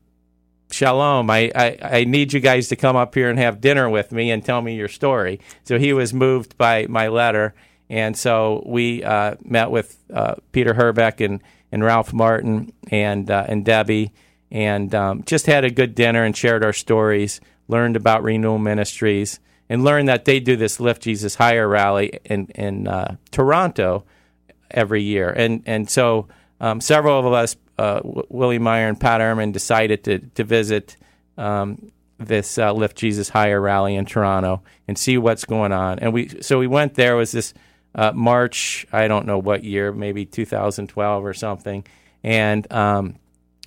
[0.71, 4.11] Shalom, I, I, I need you guys to come up here and have dinner with
[4.11, 5.41] me and tell me your story.
[5.65, 7.55] So he was moved by my letter.
[7.89, 13.47] And so we uh, met with uh, Peter Herbeck and, and Ralph Martin and, uh,
[13.49, 14.13] and Debbie
[14.51, 19.41] and um, just had a good dinner and shared our stories, learned about Renewal Ministries,
[19.69, 24.05] and learned that they do this Lift Jesus Higher rally in, in uh, Toronto
[24.71, 25.31] every year.
[25.31, 26.29] And, and so
[26.61, 30.97] um, several of us, uh, Willie Meyer and Pat Ehrman, decided to, to visit
[31.37, 35.99] um, this uh, Lift Jesus Higher rally in Toronto and see what's going on.
[35.99, 37.17] And we so we went there.
[37.17, 37.53] Was this
[37.95, 41.85] uh, March, I don't know what year, maybe 2012 or something.
[42.23, 43.17] And um,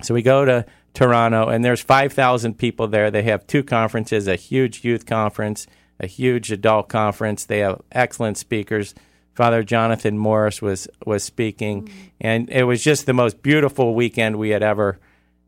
[0.02, 3.10] so we go to Toronto, and there's 5,000 people there.
[3.10, 5.66] They have two conferences: a huge youth conference,
[5.98, 7.44] a huge adult conference.
[7.44, 8.94] They have excellent speakers.
[9.34, 14.50] Father Jonathan Morris was was speaking, and it was just the most beautiful weekend we
[14.50, 14.98] had ever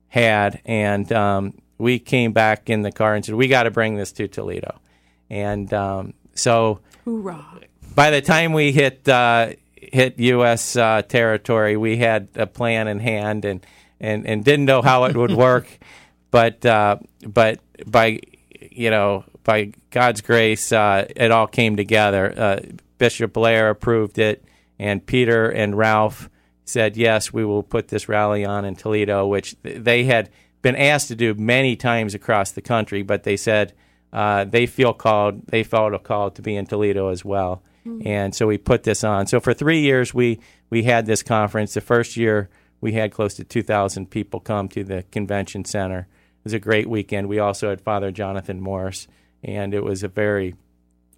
[0.08, 0.60] had.
[0.64, 4.12] And um, we came back in the car and said, "We got to bring this
[4.12, 4.80] to Toledo."
[5.28, 7.60] And um, so, Hoorah.
[7.94, 10.76] by the time we hit uh, hit U.S.
[10.76, 13.66] Uh, territory, we had a plan in hand and
[14.02, 15.66] and, and didn't know how it would work,
[16.30, 18.20] but uh, but by
[18.60, 22.34] you know by God's grace, uh, it all came together.
[22.36, 22.60] Uh,
[22.98, 24.44] Bishop Blair approved it,
[24.78, 26.28] and Peter and Ralph
[26.64, 30.28] said, "Yes, we will put this rally on in Toledo," which they had
[30.60, 33.72] been asked to do many times across the country, but they said
[34.12, 35.46] uh, they feel called.
[35.46, 37.62] They felt a call to be in Toledo as well,
[38.04, 39.26] and so we put this on.
[39.28, 41.74] So for three years, we we had this conference.
[41.74, 42.48] The first year,
[42.82, 46.00] we had close to two thousand people come to the convention center.
[46.00, 47.28] It was a great weekend.
[47.28, 49.08] We also had Father Jonathan Morris,
[49.42, 50.54] and it was a very,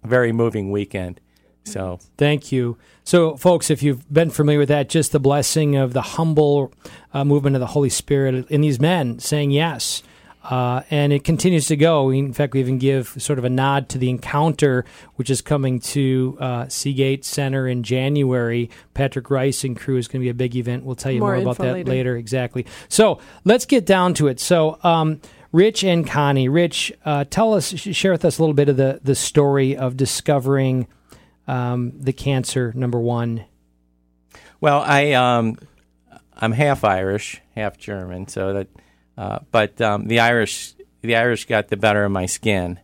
[0.03, 1.19] very moving weekend.
[1.63, 2.77] So Thank you.
[3.03, 6.71] So, folks, if you've been familiar with that, just the blessing of the humble
[7.11, 10.03] uh, movement of the Holy Spirit in these men saying yes.
[10.49, 12.11] Uh, and it continues to go.
[12.11, 15.79] In fact, we even give sort of a nod to the encounter, which is coming
[15.79, 18.69] to uh, Seagate Center in January.
[18.93, 20.83] Patrick Rice and crew is going to be a big event.
[20.85, 21.89] We'll tell you More more, about that later.
[21.89, 22.17] later.
[22.17, 22.65] Exactly.
[22.89, 24.39] So let's get down to it.
[24.39, 25.19] So, um,
[25.51, 28.99] Rich and Connie, Rich, uh, tell us, share with us a little bit of the
[29.01, 30.85] the story of discovering
[31.47, 32.73] um, the cancer.
[32.75, 33.45] Number one.
[34.59, 35.57] Well, I um,
[36.35, 38.67] I'm half Irish, half German, so that,
[39.17, 42.79] uh, but um, the Irish the Irish got the better of my skin,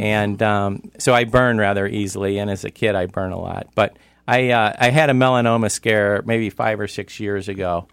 [0.00, 2.38] and um, so I burn rather easily.
[2.38, 3.68] And as a kid, I burn a lot.
[3.74, 7.88] But I uh, I had a melanoma scare maybe five or six years ago,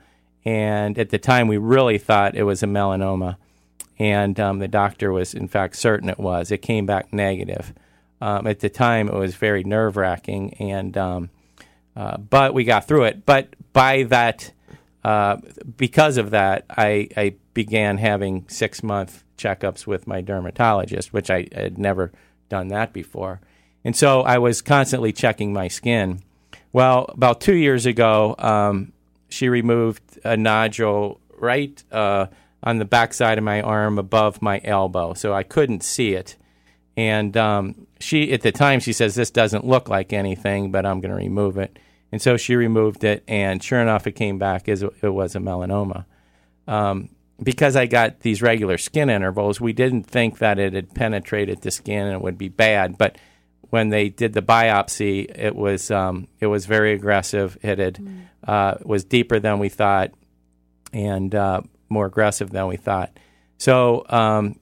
[0.46, 3.38] and at the time we really thought it was a melanoma,
[4.00, 6.52] and um, the doctor was in fact certain it was.
[6.52, 7.74] It came back negative.
[8.22, 11.30] Um, at the time, it was very nerve wracking, and um,
[11.96, 13.26] uh, but we got through it.
[13.26, 14.52] But by that,
[15.04, 15.38] uh,
[15.76, 21.48] because of that, I, I began having six month checkups with my dermatologist, which I
[21.52, 22.12] had never
[22.50, 23.42] done that before.
[23.84, 26.22] And so I was constantly checking my skin.
[26.72, 28.94] Well, about two years ago, um,
[29.30, 32.28] she removed a nodule right uh,
[32.64, 36.38] on the backside of my arm above my elbow, so I couldn't see it.
[36.96, 41.02] And um, she, at the time, she says, This doesn't look like anything, but I'm
[41.02, 41.78] going to remove it.
[42.12, 45.40] And so she removed it, and sure enough, it came back as it was a
[45.40, 46.06] melanoma.
[46.68, 47.10] Um,
[47.44, 51.72] because I got these regular skin intervals, we didn't think that it had penetrated the
[51.72, 52.98] skin and it would be bad.
[52.98, 53.18] But
[53.70, 57.58] when they did the biopsy, it was um, it was very aggressive.
[57.62, 60.12] It had uh, was deeper than we thought,
[60.94, 63.18] and uh, more aggressive than we thought.
[63.58, 64.60] So um,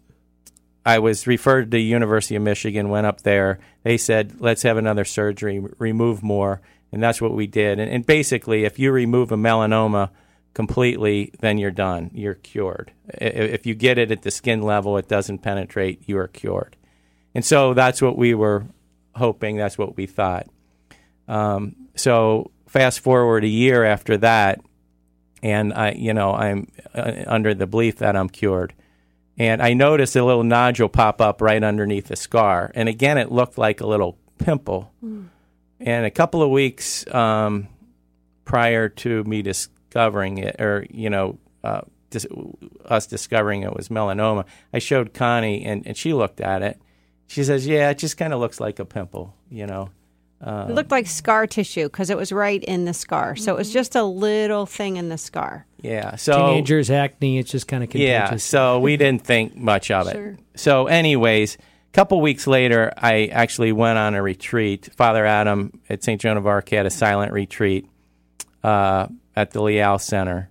[0.85, 2.89] I was referred to University of Michigan.
[2.89, 3.59] Went up there.
[3.83, 6.61] They said, "Let's have another surgery, remove more,"
[6.91, 7.79] and that's what we did.
[7.79, 10.11] And, and basically, if you remove a melanoma
[10.53, 12.11] completely, then you're done.
[12.13, 12.91] You're cured.
[13.07, 16.07] If you get it at the skin level, it doesn't penetrate.
[16.07, 16.75] You are cured.
[17.35, 18.65] And so that's what we were
[19.15, 19.57] hoping.
[19.57, 20.47] That's what we thought.
[21.27, 24.61] Um, so fast forward a year after that,
[25.41, 28.73] and I, you know, I'm uh, under the belief that I'm cured.
[29.37, 33.31] And I noticed a little nodule pop up right underneath the scar, and again, it
[33.31, 34.91] looked like a little pimple.
[35.79, 37.69] And a couple of weeks um,
[38.43, 39.41] prior to me
[39.89, 42.27] discovering it, or you know, uh, dis-
[42.85, 46.79] us discovering it was melanoma, I showed Connie, and, and she looked at it.
[47.27, 49.89] She says, "Yeah, it just kind of looks like a pimple, you know."
[50.41, 53.35] It looked like scar tissue because it was right in the scar.
[53.35, 55.65] So it was just a little thing in the scar.
[55.81, 56.15] Yeah.
[56.15, 58.07] So Teenagers, acne, it's just kind of contagious.
[58.31, 60.13] Yeah, so we didn't think much of it.
[60.13, 60.37] Sure.
[60.55, 64.87] So, anyways, a couple weeks later, I actually went on a retreat.
[64.95, 66.21] Father Adam at St.
[66.21, 67.85] Joan of Arc had a silent retreat
[68.63, 69.07] uh,
[69.39, 70.49] at the Lial Center,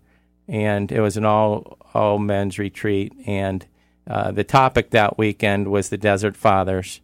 [0.48, 3.12] and it was an all all men's retreat.
[3.26, 3.66] And
[4.06, 7.00] uh, the topic that weekend was the Desert Fathers,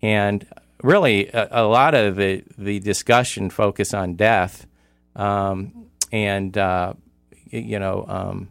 [0.00, 0.46] and
[0.82, 4.66] really a, a lot of the the discussion focused on death,
[5.14, 6.94] um, and uh,
[7.50, 8.04] you know.
[8.08, 8.48] Um,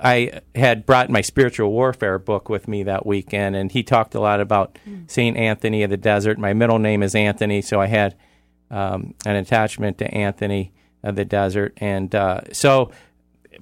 [0.00, 4.20] I had brought my spiritual warfare book with me that weekend, and he talked a
[4.20, 4.78] lot about
[5.08, 6.38] Saint Anthony of the Desert.
[6.38, 8.14] My middle name is Anthony, so I had
[8.70, 12.90] um, an attachment to Anthony of the Desert, and uh, so.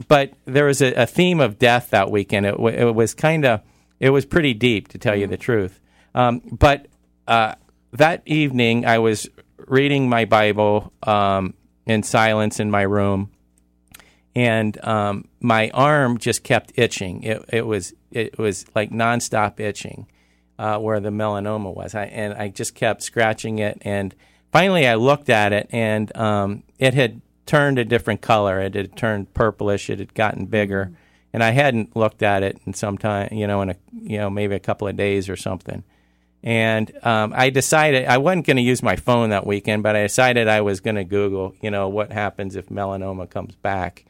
[0.09, 2.45] But there was a, a theme of death that weekend.
[2.45, 3.63] It, w- it was kind of,
[3.99, 5.81] it was pretty deep, to tell you the truth.
[6.15, 6.89] Um, but
[7.27, 7.55] uh,
[7.93, 9.27] that evening, I was
[9.57, 11.55] reading my Bible um,
[11.87, 13.31] in silence in my room
[14.37, 17.23] and um, my arm just kept itching.
[17.23, 20.07] It, it was it was like nonstop itching
[20.59, 23.79] uh, where the melanoma was, I, and I just kept scratching it.
[23.81, 24.15] And
[24.57, 28.59] finally, I looked at it, and um, it had turned a different color.
[28.61, 29.91] It had turned purplish.
[29.91, 30.93] It had gotten bigger,
[31.35, 34.31] and I hadn't looked at it in some time, you know, in a you know
[34.31, 35.85] maybe a couple of days or something.
[36.43, 40.03] And um, I decided I wasn't going to use my phone that weekend, but I
[40.05, 44.05] decided I was going to Google, you know, what happens if melanoma comes back.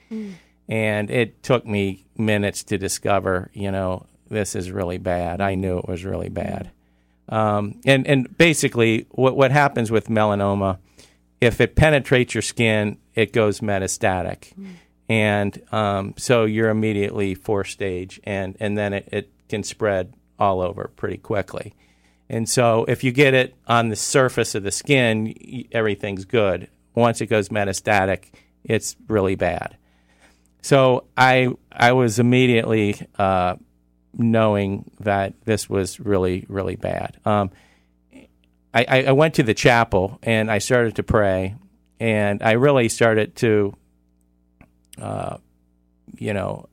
[0.68, 5.40] And it took me minutes to discover, you know, this is really bad.
[5.40, 6.70] I knew it was really bad.
[7.29, 10.79] Um, and and basically, what what happens with melanoma,
[11.41, 14.53] if it penetrates your skin, it goes metastatic,
[15.09, 20.61] and um, so you're immediately four stage, and and then it, it can spread all
[20.61, 21.74] over pretty quickly.
[22.29, 26.68] And so, if you get it on the surface of the skin, everything's good.
[26.95, 28.33] Once it goes metastatic,
[28.64, 29.77] it's really bad.
[30.66, 33.55] So I I was immediately uh,
[34.17, 37.19] knowing that this was really really bad.
[37.25, 37.51] Um,
[38.75, 41.55] I, I I went to the chapel and I started to pray,
[42.01, 43.75] and I really started to,
[45.01, 45.39] uh,
[46.19, 46.69] you know,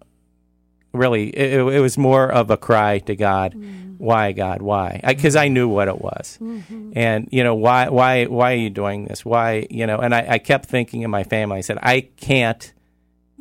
[0.93, 3.55] really it, it was more of a cry to God.
[3.97, 4.61] Why God?
[4.61, 4.99] Why?
[5.05, 7.87] Because I, knew what it was, and you know why?
[7.89, 8.25] Why?
[8.25, 9.23] Why are you doing this?
[9.23, 9.65] Why?
[9.69, 9.99] You know?
[9.99, 11.59] And I, I kept thinking in my family.
[11.59, 12.73] I said, I can't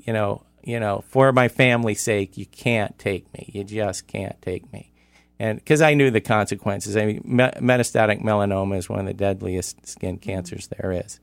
[0.04, 3.50] you know, you know, for my family's sake, you can't take me.
[3.52, 4.92] You just can't take me.
[5.38, 6.96] And because I knew the consequences.
[6.96, 11.18] I mean, me- metastatic melanoma is one of the deadliest skin cancers there is.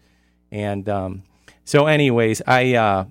[0.51, 1.23] And um,
[1.63, 3.05] so, anyways, I, uh,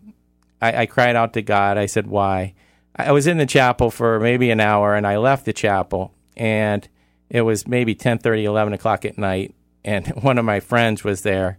[0.60, 1.78] I I cried out to God.
[1.78, 2.54] I said, "Why?"
[2.96, 6.86] I was in the chapel for maybe an hour, and I left the chapel, and
[7.30, 9.54] it was maybe 10, 11 o'clock at night,
[9.84, 11.58] and one of my friends was there,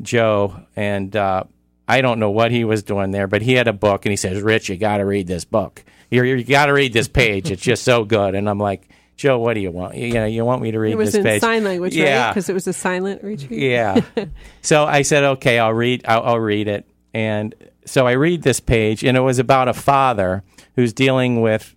[0.00, 1.44] Joe, and uh,
[1.90, 4.16] I don't know what he was doing there, but he had a book and he
[4.16, 5.84] says, "Rich, you got to read this book.
[6.08, 7.50] You you got to read this page.
[7.50, 9.96] It's just so good." And I'm like, "Joe, what do you want?
[9.96, 11.96] You know, you want me to read It was in page?" sign language?
[11.96, 12.30] Yeah.
[12.30, 13.58] Because it was a silent retreat.
[13.60, 14.00] Yeah.
[14.62, 16.04] so I said, "Okay, I'll read.
[16.06, 19.74] I'll, I'll read it." And so I read this page, and it was about a
[19.74, 20.44] father
[20.76, 21.74] who's dealing with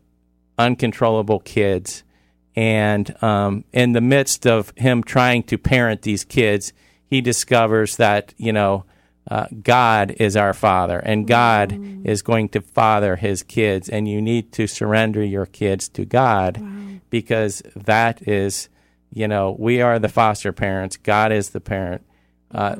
[0.60, 2.04] uncontrollable kids,
[2.56, 6.72] and um, in the midst of him trying to parent these kids,
[7.08, 8.86] he discovers that you know
[9.30, 14.22] uh, God is our Father, and God is going to father His kids, and you
[14.22, 16.62] need to surrender your kids to God
[17.10, 18.68] because that is,
[19.12, 20.98] you know, we are the foster parents.
[20.98, 22.04] God is the parent.
[22.52, 22.76] Uh,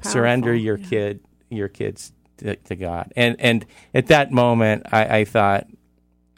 [0.00, 0.88] surrender your yeah.
[0.88, 5.66] kid, your kids to, to God, and and at that moment, I, I thought,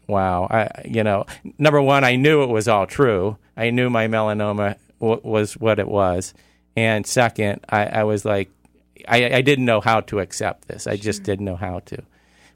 [0.09, 1.25] wow, I you know,
[1.57, 3.39] number one, I knew it was all true.
[3.57, 6.35] I knew my melanoma w- was what it was,
[6.77, 8.51] and second, I, I was like,
[9.09, 10.87] I, I didn't know how to accept this.
[10.87, 12.03] I just didn't know how to.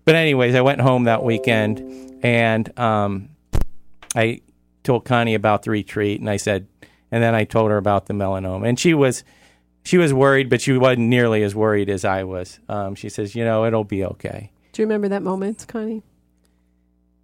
[0.05, 3.31] But anyways, I went home that weekend, and um,
[4.15, 4.41] I
[4.83, 6.67] told Connie about the retreat, and I said,
[7.11, 9.25] and then I told her about the melanoma, and she was.
[9.85, 12.59] She was worried, but she wasn't nearly as worried as I was.
[12.69, 16.03] Um, she says, "You know, it'll be okay." Do you remember that moment, Connie?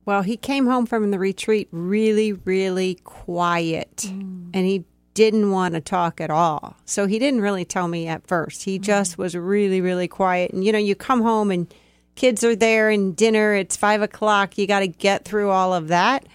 [0.06, 4.84] Well, he came home from the retreat really, really quiet, and he
[5.14, 6.76] didn't want to talk at all.
[6.84, 8.64] So he didn't really tell me at first.
[8.64, 8.82] He mm.
[8.82, 10.52] just was really, really quiet.
[10.52, 11.72] And you know, you come home and
[12.16, 13.54] kids are there and dinner.
[13.54, 14.58] It's five o'clock.
[14.58, 16.26] You got to get through all of that.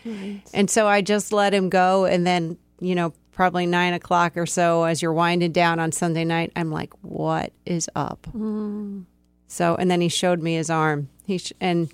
[0.53, 2.05] And so I just let him go.
[2.05, 6.25] And then, you know, probably nine o'clock or so, as you're winding down on Sunday
[6.25, 8.27] night, I'm like, what is up?
[8.34, 9.05] Mm.
[9.47, 11.09] So, and then he showed me his arm.
[11.25, 11.91] He sh- and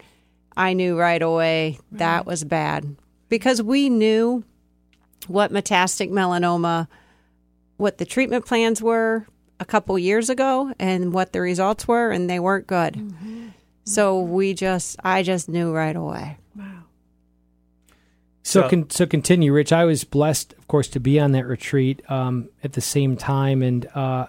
[0.57, 2.95] I knew right away that was bad
[3.29, 4.43] because we knew
[5.28, 6.88] what metastatic melanoma,
[7.78, 9.26] what the treatment plans were
[9.59, 13.13] a couple years ago, and what the results were, and they weren't good.
[13.84, 16.38] So we just, I just knew right away.
[18.43, 19.71] So, So- con- so continue, Rich.
[19.73, 23.61] I was blessed, of course, to be on that retreat um, at the same time,
[23.63, 24.28] and uh,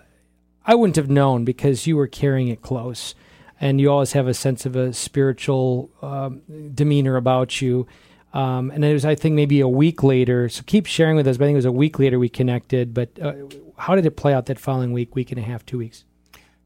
[0.64, 3.14] I wouldn't have known because you were carrying it close,
[3.60, 6.40] and you always have a sense of a spiritual um,
[6.74, 7.86] demeanor about you.
[8.36, 10.50] Um, and it was, I think, maybe a week later.
[10.50, 11.38] So keep sharing with us.
[11.38, 12.92] But I think it was a week later we connected.
[12.92, 13.32] But uh,
[13.78, 16.04] how did it play out that following week, week and a half, two weeks?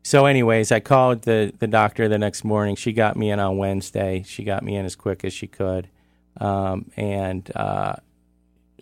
[0.02, 2.74] So, anyways, I called the, the doctor the next morning.
[2.74, 4.24] She got me in on Wednesday.
[4.26, 5.88] She got me in as quick as she could.
[6.38, 7.96] Um, and uh,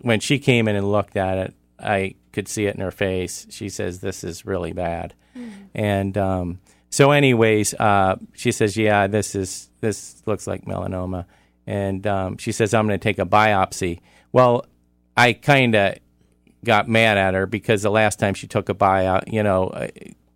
[0.01, 3.47] when she came in and looked at it, I could see it in her face.
[3.51, 5.13] She says, This is really bad.
[5.75, 11.27] And um, so, anyways, uh, she says, Yeah, this is this looks like melanoma.
[11.69, 14.01] And um, she says, I'm going to take a biopsy.
[14.33, 14.65] Well,
[15.19, 15.99] I kind of
[16.65, 19.89] got mad at her because the last time she took a biopsy, you know, uh,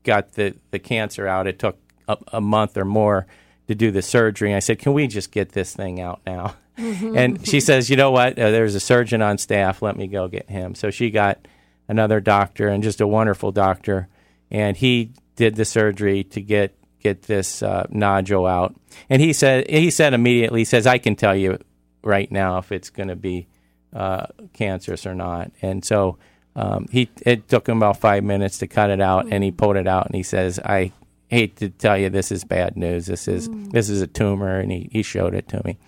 [0.02, 3.26] got the, the cancer out, it took a, a month or more
[3.66, 4.50] to do the surgery.
[4.50, 7.96] And I said, "Can we just get this thing out now?" And she says, "You
[7.96, 8.38] know what?
[8.38, 9.80] Uh, there's a surgeon on staff.
[9.80, 11.46] Let me go get him." So she got
[11.88, 14.08] another doctor, and just a wonderful doctor,
[14.50, 18.74] and he did the surgery to get get this uh, nodule out.
[19.10, 21.58] And he said he said immediately, he says, "I can tell you
[22.02, 23.46] right now if it's going to be
[23.92, 26.18] uh, cancerous or not." And so
[26.56, 29.76] um, he it took him about five minutes to cut it out, and he pulled
[29.76, 30.92] it out, and he says, "I
[31.28, 33.06] hate to tell you, this is bad news.
[33.06, 35.78] This is this is a tumor," and he he showed it to me.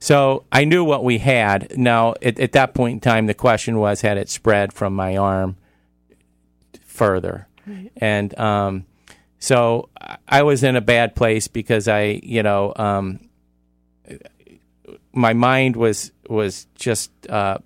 [0.00, 1.76] So I knew what we had.
[1.76, 5.16] Now, at, at that point in time, the question was, had it spread from my
[5.16, 5.56] arm
[6.86, 7.48] further?
[7.96, 8.86] And um,
[9.38, 9.88] so
[10.26, 13.28] I- was in a bad place because I, you know, um,
[15.12, 17.58] my mind was was just uh,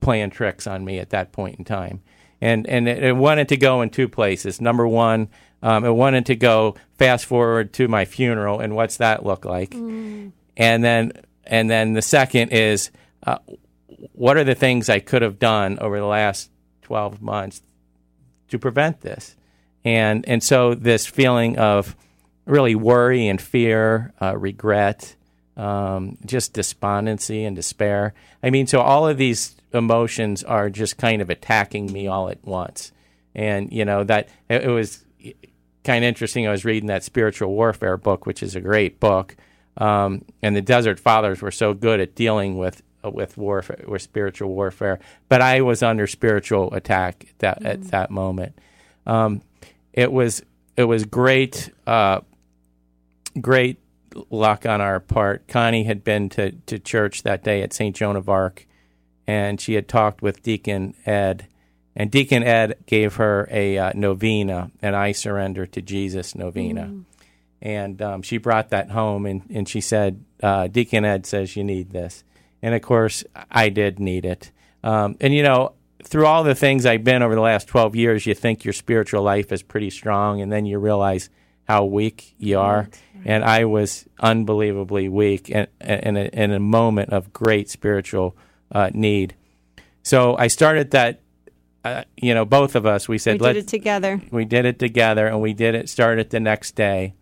[0.00, 2.02] playing tricks on me at that point in time,
[2.40, 4.60] and and it, it wanted to go in two places.
[4.60, 5.28] Number one,
[5.62, 9.74] um, it wanted to go fast forward to my funeral, and what's that look like?
[9.74, 11.12] And then
[11.44, 12.90] and then the second is
[13.26, 13.38] uh,
[14.12, 16.50] what are the things I could have done over the last
[16.82, 17.60] twelve months
[18.48, 19.36] to prevent this?
[19.84, 21.94] And and so this feeling of
[22.46, 25.14] really worry and fear, uh, regret,
[25.56, 28.14] um, just despondency and despair.
[28.42, 32.44] I mean, so all of these emotions are just kind of attacking me all at
[32.44, 32.92] once.
[33.34, 35.04] And you know that it, it was
[35.84, 36.46] kind of interesting.
[36.46, 39.36] I was reading that spiritual warfare book, which is a great book,
[39.76, 44.48] um, and the Desert Fathers were so good at dealing with with warfare, with spiritual
[44.50, 44.98] warfare.
[45.28, 48.58] But I was under spiritual attack at that at that moment.
[49.06, 49.42] Um,
[49.94, 50.42] it was
[50.76, 52.20] it was great uh,
[53.40, 53.78] great
[54.30, 55.48] luck on our part.
[55.48, 57.94] Connie had been to, to church that day at St.
[57.94, 58.66] Joan of Arc,
[59.26, 61.46] and she had talked with Deacon Ed,
[61.96, 66.92] and Deacon Ed gave her a uh, novena, an I surrender to Jesus novena.
[67.62, 71.64] And um, she brought that home, and, and she said, uh, Deacon Ed says you
[71.64, 72.22] need this.
[72.60, 74.50] And of course, I did need it.
[74.82, 75.72] Um, and you know,
[76.04, 79.22] through all the things I've been over the last 12 years, you think your spiritual
[79.22, 81.30] life is pretty strong, and then you realize
[81.64, 82.88] how weak you are.
[83.24, 88.36] And I was unbelievably weak and in a, in a moment of great spiritual
[88.70, 89.34] uh, need.
[90.02, 91.22] So I started that,
[91.84, 94.20] uh, you know, both of us, we said, we did it together.
[94.30, 97.14] we did it together and we did it Started the next day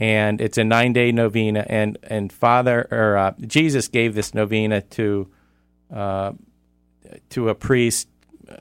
[0.00, 4.80] and it's a nine day novena and and father or uh, jesus gave this novena
[4.80, 5.28] to
[5.94, 6.32] uh,
[7.28, 8.08] to a priest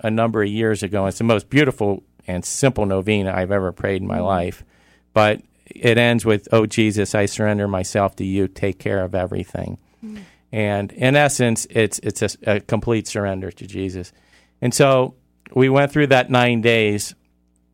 [0.04, 4.02] a number of years ago it's the most beautiful and simple novena i've ever prayed
[4.02, 4.64] in my life.
[5.14, 8.48] But it ends with oh jesus i surrender myself to you.
[8.48, 9.78] Take care of everything.
[10.52, 14.12] And in essence it's it's a, a complete surrender to jesus.
[14.62, 15.16] And so
[15.54, 17.16] we went through that nine days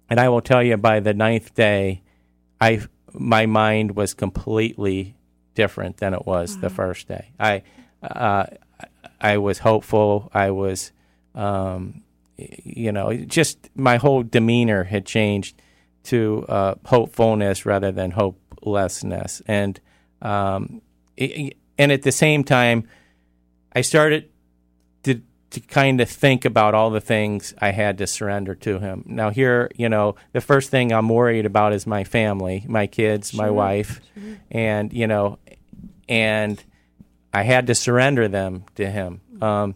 [0.10, 2.02] and I will tell you, by the ninth day,
[2.62, 2.82] I
[3.14, 5.16] my mind was completely
[5.56, 7.32] different than it was the first day.
[7.40, 7.64] I
[8.04, 8.46] uh,
[9.20, 10.30] I was hopeful.
[10.34, 10.92] I was,
[11.34, 12.04] um,
[12.38, 15.62] you know, just my whole demeanor had changed
[16.06, 19.80] to uh, hopefulness rather than hopelessness, and
[20.22, 20.82] um,
[21.20, 22.88] i- and at the same time,
[23.76, 24.30] I started
[25.04, 25.22] to
[25.52, 29.04] to kind of think about all the things I had to surrender to him.
[29.08, 33.34] Now here, you know, the first thing I'm worried about is my family, my kids,
[33.34, 34.02] my wife,
[34.52, 35.40] and you know,
[36.10, 36.62] and
[37.34, 39.22] I had to surrender them to him.
[39.42, 39.76] Um,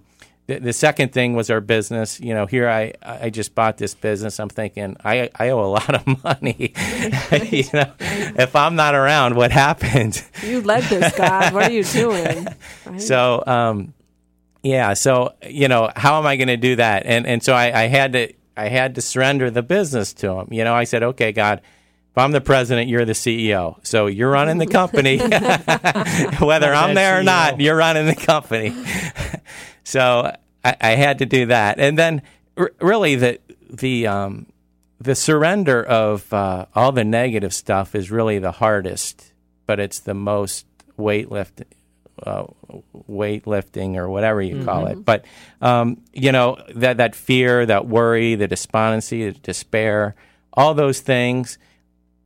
[0.49, 2.19] the, the second thing was our business.
[2.19, 4.39] You know, here I I just bought this business.
[4.39, 6.73] I'm thinking I I owe a lot of money.
[7.51, 10.23] you know, if I'm not around, what happened?
[10.43, 11.53] You led this, God.
[11.53, 12.47] What are you doing?
[12.85, 13.01] Right?
[13.01, 13.93] So, um,
[14.63, 14.95] yeah.
[14.95, 17.05] So, you know, how am I going to do that?
[17.05, 20.47] And and so I, I had to I had to surrender the business to him.
[20.51, 21.61] You know, I said, okay, God.
[22.11, 23.77] If I'm the president, you're the CEO.
[23.85, 25.19] So you're running the company.
[25.19, 28.75] Whether I'm that there or not, you're running the company.
[29.89, 30.31] So
[30.63, 31.79] I, I had to do that.
[31.79, 32.21] And then
[32.55, 34.45] r- really the the um,
[34.99, 39.33] the surrender of uh, all the negative stuff is really the hardest,
[39.65, 40.67] but it's the most
[40.97, 41.65] weightlifting,
[42.21, 42.45] uh,
[43.09, 45.03] weightlifting or whatever you call it.
[45.03, 45.25] But
[45.59, 50.15] um, you know that that fear, that worry, the despondency, the despair,
[50.53, 51.57] all those things.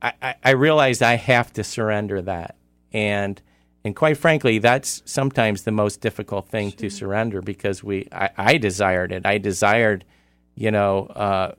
[0.02, 2.56] I, I, I realized I have to surrender that,
[2.92, 3.40] and
[3.84, 8.56] and quite frankly, that's sometimes the most difficult thing to surrender because we I, I
[8.56, 9.26] desired it.
[9.26, 10.04] I desired,
[10.54, 11.06] you know.
[11.06, 11.52] Uh,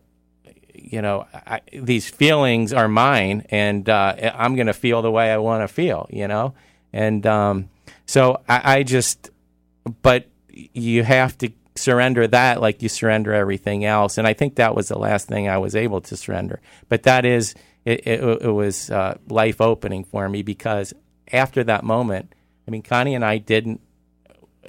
[0.77, 5.31] you know, I, these feelings are mine, and uh, I'm going to feel the way
[5.31, 6.07] I want to feel.
[6.09, 6.53] You know,
[6.91, 7.69] and um,
[8.05, 9.29] so I, I just,
[10.01, 14.75] but you have to surrender that like you surrender everything else, and I think that
[14.75, 16.59] was the last thing I was able to surrender.
[16.89, 17.53] But that is,
[17.85, 20.93] it, it, it was uh, life opening for me because
[21.31, 22.33] after that moment,
[22.67, 23.81] I mean, Connie and I didn't,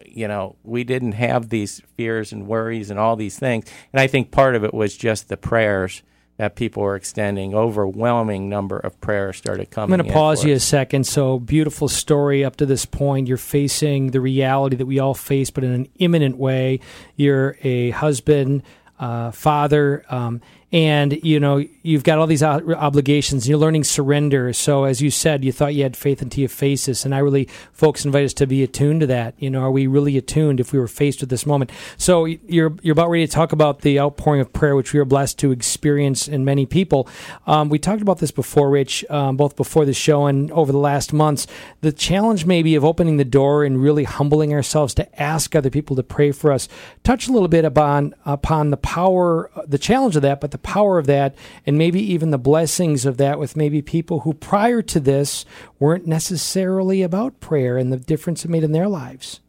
[0.05, 3.67] you know, we didn't have these fears and worries and all these things.
[3.93, 6.03] And I think part of it was just the prayers
[6.37, 7.55] that people were extending.
[7.55, 9.95] Overwhelming number of prayers started coming.
[9.95, 11.07] I'm going to pause you a second.
[11.07, 13.27] So beautiful story up to this point.
[13.27, 16.81] You're facing the reality that we all face, but in an imminent way.
[17.15, 18.63] You're a husband,
[18.99, 20.05] uh, father.
[20.11, 20.43] Um,
[20.73, 24.53] and you know you've got all these obligations you're learning surrender.
[24.53, 27.19] So as you said you thought you had faith until you face this and i
[27.19, 29.35] really folks invite us to be attuned to that.
[29.39, 31.71] You know are we really attuned if we were faced with this moment?
[31.97, 35.05] So you're you're about ready to talk about the outpouring of prayer which we are
[35.05, 37.09] blessed to experience in many people.
[37.47, 40.79] Um, we talked about this before rich um, both before the show and over the
[40.79, 41.47] last months.
[41.81, 45.95] The challenge maybe of opening the door and really humbling ourselves to ask other people
[45.97, 46.69] to pray for us
[47.05, 50.99] touch a little bit upon upon the power the challenge of that but the power
[50.99, 51.35] of that
[51.67, 55.45] and maybe even the blessings of that with maybe people who prior to this
[55.79, 59.41] weren't necessarily about prayer and the difference it made in their lives.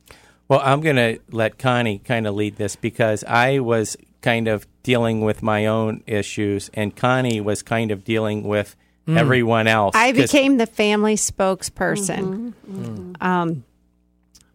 [0.49, 4.67] Well, I'm going to let Connie kind of lead this because I was kind of
[4.83, 8.75] dealing with my own issues and Connie was kind of dealing with
[9.07, 9.17] mm.
[9.17, 9.95] everyone else.
[9.95, 12.53] I became the family spokesperson.
[12.65, 13.23] Mm-hmm, mm-hmm.
[13.25, 13.63] Um,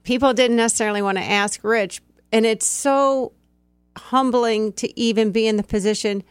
[0.03, 3.33] people didn't necessarily want to ask Rich, and it's so
[3.97, 6.23] humbling to even be in the position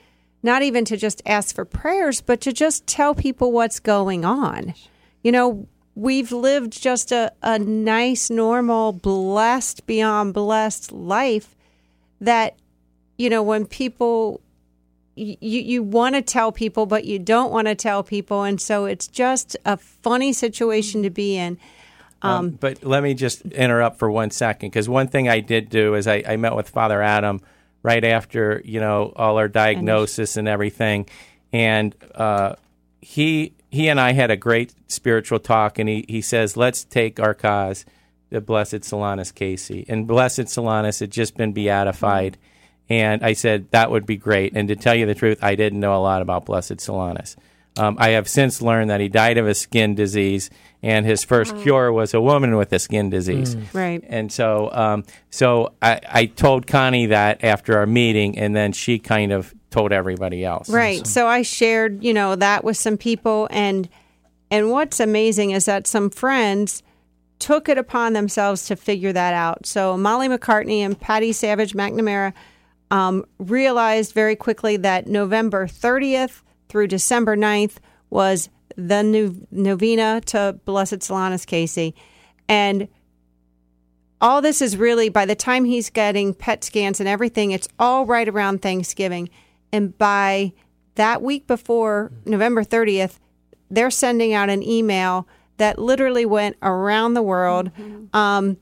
[0.44, 4.74] not even to just ask for prayers, but to just tell people what's going on.
[5.24, 11.56] You know, we've lived just a, a nice, normal, blessed, beyond blessed life
[12.20, 12.58] that,
[13.18, 14.42] you know, when people,
[15.16, 18.44] you, you want to tell people, but you don't want to tell people.
[18.44, 21.58] And so it's just a funny situation to be in.
[22.24, 25.70] Um, um, but let me just interrupt for one second because one thing I did
[25.70, 27.42] do is I, I met with Father Adam
[27.84, 31.08] right after you know all our diagnosis and everything,
[31.52, 32.56] and uh,
[33.02, 37.20] he he and I had a great spiritual talk, and he he says, let's take
[37.20, 37.86] our cause,
[38.30, 42.38] the Blessed Solanus Casey, and Blessed Solanus had just been beatified.
[42.90, 44.52] And I said that would be great.
[44.54, 47.38] And to tell you the truth, I didn't know a lot about Blessed Solanus.
[47.78, 50.50] Um, I have since learned that he died of a skin disease,
[50.84, 51.62] and his first oh.
[51.62, 53.56] cure was a woman with a skin disease.
[53.56, 53.74] Mm.
[53.74, 54.04] Right.
[54.08, 59.00] And so, um, so I, I, told Connie that after our meeting, and then she
[59.00, 60.70] kind of told everybody else.
[60.70, 61.08] Right.
[61.08, 63.88] So, so I shared, you know, that with some people, and
[64.50, 66.84] and what's amazing is that some friends
[67.40, 69.66] took it upon themselves to figure that out.
[69.66, 72.34] So Molly McCartney and Patty Savage McNamara
[72.92, 76.42] um, realized very quickly that November 30th
[76.72, 77.76] through December 9th
[78.10, 79.04] was the
[79.52, 81.94] novena to Blessed Solanus Casey.
[82.48, 82.88] And
[84.22, 88.06] all this is really, by the time he's getting PET scans and everything, it's all
[88.06, 89.30] right around Thanksgiving.
[89.74, 90.54] And by
[90.96, 93.20] that week before November 30th,
[93.70, 97.74] they're sending out an email that literally went around the world.
[97.74, 98.16] Mm-hmm.
[98.16, 98.58] Um,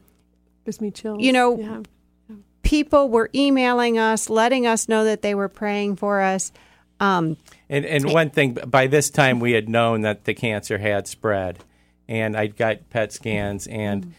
[0.66, 1.22] Gives me chills.
[1.22, 2.36] You know, yeah.
[2.64, 6.52] people were emailing us, letting us know that they were praying for us.
[7.00, 7.38] Um,
[7.70, 11.60] and and one thing, by this time we had known that the cancer had spread,
[12.08, 14.14] and I'd got PET scans, and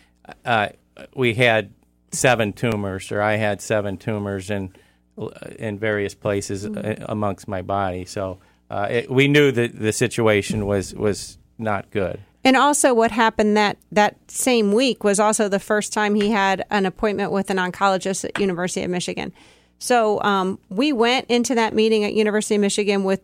[0.45, 0.68] uh,
[1.14, 1.72] we had
[2.12, 4.74] seven tumors, or I had seven tumors in
[5.59, 7.05] in various places mm-hmm.
[7.09, 8.05] amongst my body.
[8.05, 8.39] So
[8.70, 12.20] uh, it, we knew that the situation was was not good.
[12.43, 16.64] And also, what happened that that same week was also the first time he had
[16.70, 19.33] an appointment with an oncologist at University of Michigan.
[19.81, 23.22] So um, we went into that meeting at University of Michigan with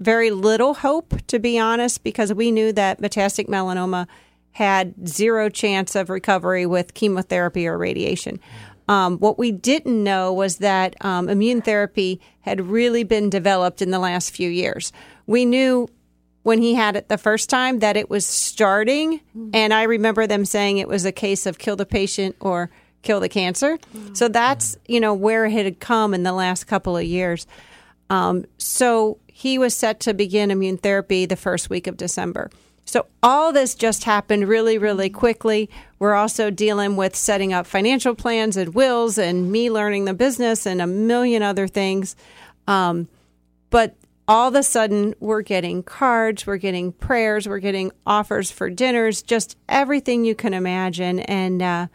[0.00, 4.06] very little hope, to be honest, because we knew that metastatic melanoma
[4.50, 8.40] had zero chance of recovery with chemotherapy or radiation.
[8.88, 13.90] Um, what we didn't know was that um, immune therapy had really been developed in
[13.90, 14.92] the last few years.
[15.26, 15.88] We knew
[16.42, 19.20] when he had it the first time that it was starting,
[19.54, 22.68] and I remember them saying it was a case of kill the patient or
[23.04, 23.78] kill the cancer.
[24.14, 27.46] So that's you know where it had come in the last couple of years.
[28.10, 32.50] Um, so he was set to begin immune therapy the first week of December.
[32.86, 35.70] So all this just happened really, really quickly.
[35.98, 40.66] We're also dealing with setting up financial plans and wills, and me learning the business
[40.66, 42.14] and a million other things.
[42.66, 43.08] Um,
[43.70, 43.96] but
[44.28, 49.22] all of a sudden, we're getting cards, we're getting prayers, we're getting offers for dinners,
[49.22, 51.86] just everything you can imagine, and uh,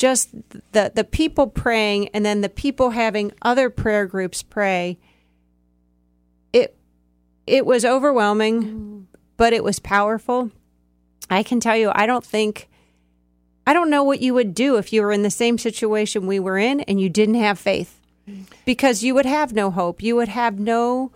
[0.00, 0.30] just
[0.72, 4.98] the the people praying, and then the people having other prayer groups pray.
[6.54, 6.74] It
[7.46, 9.04] it was overwhelming, mm.
[9.36, 10.50] but it was powerful.
[11.28, 12.70] I can tell you, I don't think
[13.66, 16.40] I don't know what you would do if you were in the same situation we
[16.40, 18.00] were in and you didn't have faith.
[18.64, 20.02] Because you would have no hope.
[20.02, 21.12] You would have no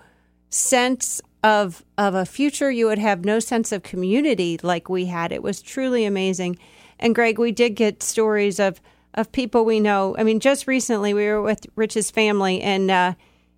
[0.51, 5.33] sense of of a future you would have no sense of community like we had.
[5.33, 6.59] It was truly amazing.
[7.05, 8.81] And Greg, we did get stories of
[9.13, 10.17] of people we know.
[10.19, 13.15] I mean, just recently we were with Rich's family, and uh,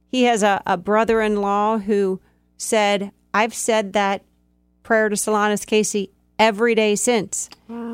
[0.09, 2.21] he has a, a brother in law who
[2.59, 4.23] said, I've said that
[4.83, 7.49] prayer to Solanus Casey every day since.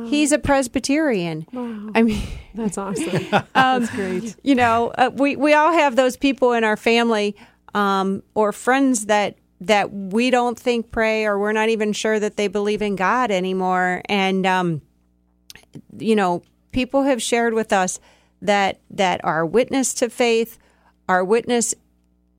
[0.07, 1.46] He's a Presbyterian.
[1.53, 1.90] Wow.
[1.94, 2.22] I mean,
[2.55, 3.26] That's awesome.
[3.55, 4.34] That's great.
[4.42, 7.36] you know, uh, we we all have those people in our family
[7.74, 12.36] um, or friends that that we don't think pray, or we're not even sure that
[12.36, 14.03] they believe in God anymore.
[14.09, 14.82] And um,
[15.98, 16.42] you know,
[16.72, 18.00] people have shared with us
[18.40, 20.58] that that our witness to faith,
[21.08, 21.74] our witness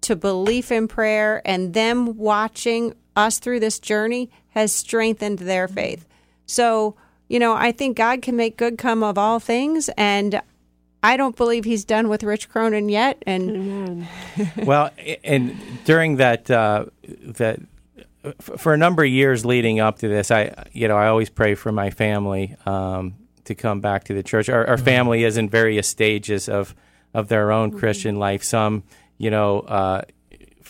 [0.01, 6.05] to belief in prayer, and them watching us through this journey has strengthened their faith.
[6.45, 6.95] So,
[7.29, 10.41] you know, I think God can make good come of all things, and
[11.01, 13.23] I don't believe He's done with Rich Cronin yet.
[13.25, 14.07] And
[14.57, 14.91] well,
[15.23, 15.55] and
[15.85, 17.59] during that uh, that
[18.41, 21.55] for a number of years leading up to this, I you know I always pray
[21.55, 23.15] for my family um,
[23.45, 24.49] to come back to the church.
[24.49, 24.85] Our, our mm-hmm.
[24.85, 26.75] family is in various stages of
[27.13, 27.79] of their own mm-hmm.
[27.79, 28.43] Christian life.
[28.43, 28.83] Some
[29.17, 29.61] you know.
[29.61, 30.01] Uh,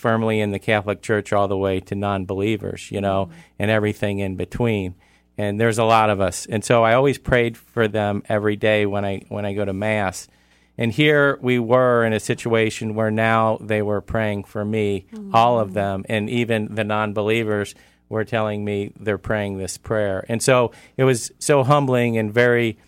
[0.04, 3.40] firmly in the Catholic Church all the way to non-believers, you know, mm-hmm.
[3.58, 4.96] and everything in between.
[5.38, 8.84] And there's a lot of us, and so I always prayed for them every day
[8.84, 10.28] when I when I go to mass.
[10.76, 15.58] And here we were in a situation where now they were praying for me, all
[15.58, 17.74] of them, and even the non believers
[18.14, 20.24] were telling me they're praying this prayer.
[20.28, 22.78] And so it was so humbling and very,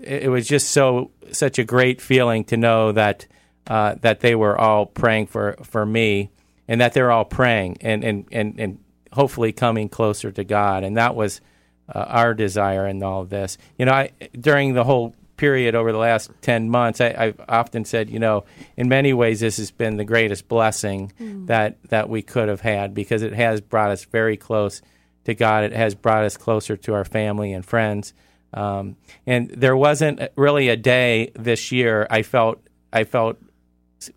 [0.00, 3.26] it was just so, such a great feeling to know that,
[3.66, 6.30] uh, that they were all praying for, for me
[6.68, 8.78] and that they're all praying and, and, and, and
[9.12, 10.84] hopefully coming closer to God.
[10.84, 11.40] And that was
[11.88, 13.58] uh, our desire in all of this.
[13.78, 17.84] You know, I, during the whole period over the last 10 months, I, I've often
[17.84, 18.44] said, you know,
[18.76, 21.12] in many ways, this has been the greatest blessing
[21.46, 24.82] that, that we could have had because it has brought us very close
[25.24, 25.64] to God.
[25.64, 28.14] It has brought us closer to our family and friends.
[28.54, 28.94] Um,
[29.26, 32.60] and there wasn't really a day this year I felt
[32.92, 33.36] I felt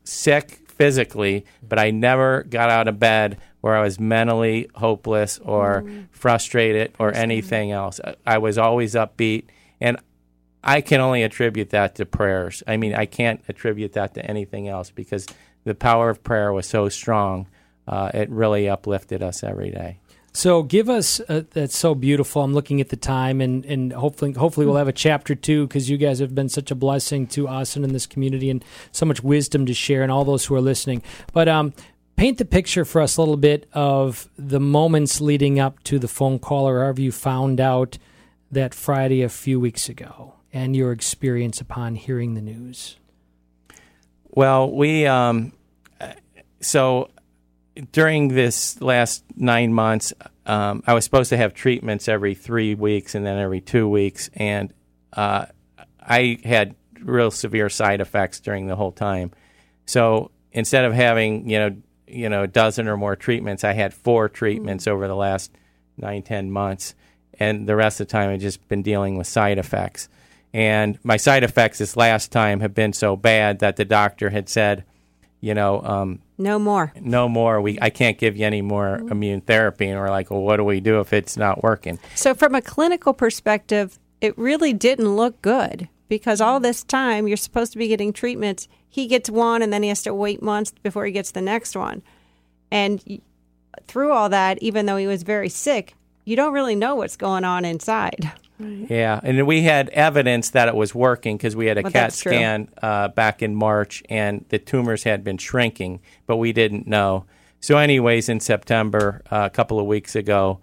[0.03, 5.84] sick physically, but I never got out of bed where I was mentally hopeless or
[6.11, 7.99] frustrated or anything else.
[8.03, 9.45] I- I was always upbeat,
[9.82, 9.97] and
[10.66, 12.63] I can only attribute that to prayers.
[12.66, 15.28] I mean, I can't attribute that to anything else because
[15.63, 17.47] the power of prayer was so strong.
[17.88, 19.99] Uh, it really uplifted us every day.
[20.34, 22.41] So give us uh, that's so beautiful.
[22.41, 25.89] I'm looking at the time, and and hopefully hopefully we'll have a chapter two because
[25.89, 29.05] you guys have been such a blessing to us and in this community, and so
[29.05, 31.01] much wisdom to share, and all those who are listening.
[31.32, 31.74] But um,
[32.18, 36.09] paint the picture for us a little bit of the moments leading up to the
[36.09, 37.97] phone call, or however you found out
[38.51, 42.95] that Friday a few weeks ago, and your experience upon hearing the news.
[44.30, 45.51] Well, we um,
[46.62, 47.10] so
[47.91, 50.14] during this last nine months,
[50.45, 54.30] um, I was supposed to have treatments every three weeks and then every two weeks,
[54.34, 54.74] and
[55.12, 55.47] uh,
[55.99, 59.32] I had real severe side effects during the whole time.
[59.86, 61.76] So instead of having you know
[62.08, 65.51] you know a dozen or more treatments, I had four treatments over the last
[65.97, 66.95] nine ten months,
[67.41, 70.08] and the rest of the time I've just been dealing with side effects.
[70.56, 74.47] And my side effects this last time have been so bad that the doctor had
[74.47, 74.86] said,
[75.41, 76.93] you know, um, no more.
[76.97, 77.60] no more.
[77.60, 79.89] We I can't give you any more immune therapy.
[79.89, 81.99] And we're like, well, what do we do if it's not working?
[82.16, 87.36] So, from a clinical perspective, it really didn't look good because all this time you're
[87.36, 88.70] supposed to be getting treatments.
[88.88, 91.76] He gets one and then he has to wait months before he gets the next
[91.76, 92.01] one.
[92.72, 93.22] And
[93.88, 97.43] through all that, even though he was very sick, you don't really know what's going
[97.43, 98.32] on inside.
[98.58, 102.14] Yeah, and we had evidence that it was working because we had a Well, CAT
[102.14, 107.26] scan uh, back in March, and the tumors had been shrinking, but we didn't know.
[107.60, 110.60] So, anyways, in September, uh, a couple of weeks ago,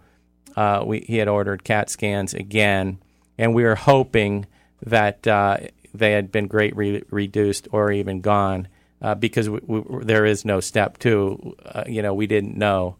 [0.56, 2.98] uh, we he had ordered CAT scans again,
[3.36, 4.46] and we were hoping
[4.86, 5.58] that uh,
[5.92, 8.68] they had been great re- reduced or even gone
[9.02, 11.56] uh, because we, we, there is no step two.
[11.64, 12.96] Uh, you know, we didn't know,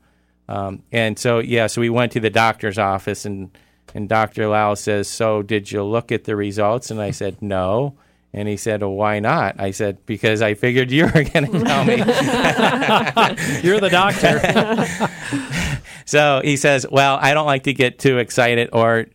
[0.49, 3.57] um, and so yeah, so we went to the doctor's office and.
[3.95, 4.49] And Dr.
[4.49, 6.90] Lau says, So did you look at the results?
[6.90, 7.97] And I said, No.
[8.34, 9.61] And he said, Well, why not?
[9.61, 11.97] I said, Because I figured you were going to tell me.
[13.62, 14.40] You're the doctor.
[16.05, 19.07] so he says, Well, I don't like to get too excited or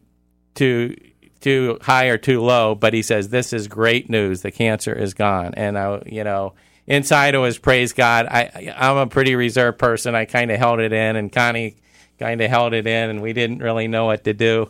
[0.53, 0.95] too
[1.39, 4.41] too high or too low, but he says, This is great news.
[4.41, 5.53] The cancer is gone.
[5.55, 6.53] And I, you know,
[6.86, 8.25] inside it was praise God.
[8.28, 10.15] I, I'm a pretty reserved person.
[10.15, 11.78] I kind of held it in, and Connie
[12.20, 14.70] kind of held it in, and we didn't really know what to do.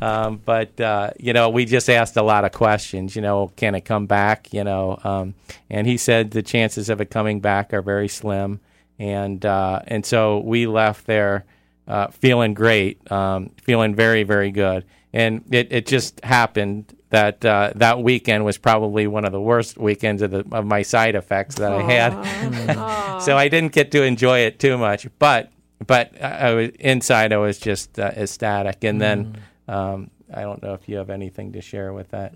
[0.00, 3.16] Um, but uh, you know, we just asked a lot of questions.
[3.16, 4.52] You know, can it come back?
[4.52, 5.34] You know, um,
[5.70, 8.60] and he said the chances of it coming back are very slim.
[8.98, 11.44] and uh, and so we left there
[11.88, 17.72] uh, feeling great, um, feeling very very good, and it, it just happened that uh,
[17.76, 21.56] that weekend was probably one of the worst weekends of the of my side effects
[21.56, 23.18] that I had.
[23.20, 25.50] so I didn't get to enjoy it too much, but
[25.84, 27.32] but I, I was inside.
[27.32, 31.52] I was just uh, ecstatic, and then um, I don't know if you have anything
[31.52, 32.34] to share with that.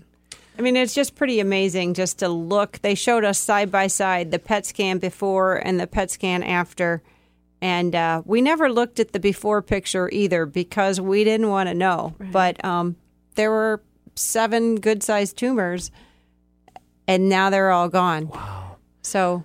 [0.57, 2.79] I mean, it's just pretty amazing just to look.
[2.79, 7.01] They showed us side by side the PET scan before and the PET scan after.
[7.61, 11.75] And uh, we never looked at the before picture either because we didn't want to
[11.75, 12.15] know.
[12.19, 12.95] But um,
[13.35, 13.81] there were
[14.15, 15.91] seven good sized tumors,
[17.07, 18.27] and now they're all gone.
[18.27, 18.77] Wow.
[19.03, 19.43] So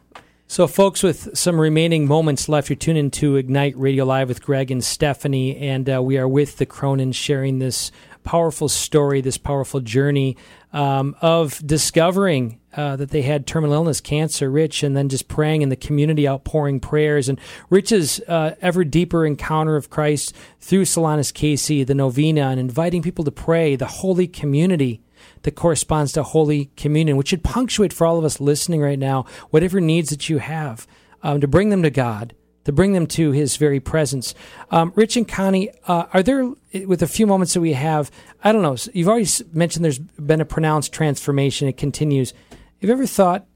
[0.49, 4.71] So, folks, with some remaining moments left, you're tuning to Ignite Radio Live with Greg
[4.71, 7.91] and Stephanie, and uh, we are with the Cronin sharing this
[8.23, 10.37] powerful story, this powerful journey
[10.73, 15.63] um, of discovering uh, that they had terminal illness, cancer, Rich, and then just praying
[15.63, 17.29] in the community, outpouring prayers.
[17.29, 23.03] And Rich's uh, ever deeper encounter of Christ through Solanus Casey, the novena, and inviting
[23.03, 25.01] people to pray, the holy community
[25.43, 29.25] that corresponds to Holy Communion, which should punctuate for all of us listening right now,
[29.51, 30.87] whatever needs that you have,
[31.23, 34.35] um, to bring them to God, to bring them to His very presence.
[34.71, 36.53] Um, Rich and Connie, uh, are there,
[36.87, 38.11] with a few moments that we have,
[38.43, 42.33] I don't know, you've already mentioned there's been a pronounced transformation, it continues.
[42.51, 43.47] Have you ever thought,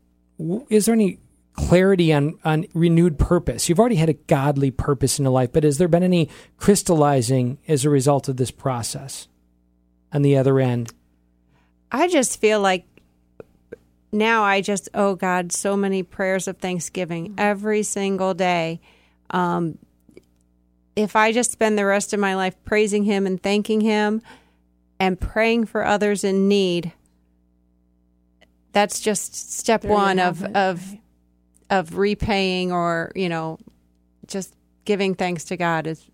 [0.69, 1.19] is there any
[1.55, 3.69] clarity on, on renewed purpose?
[3.69, 7.59] You've already had a godly purpose in your life, but has there been any crystallizing
[7.69, 9.29] as a result of this process
[10.13, 10.93] on the other end?
[11.93, 12.85] I just feel like
[14.13, 18.81] now I just owe God so many prayers of thanksgiving every single day.
[19.31, 19.79] Um,
[20.97, 24.23] if I just spend the rest of my life praising Him and thanking Him
[24.99, 26.93] and praying for others in need,
[28.73, 30.55] that's just step There one of it.
[30.57, 30.97] of
[31.69, 33.59] of repaying or you know
[34.27, 36.05] just giving thanks to God is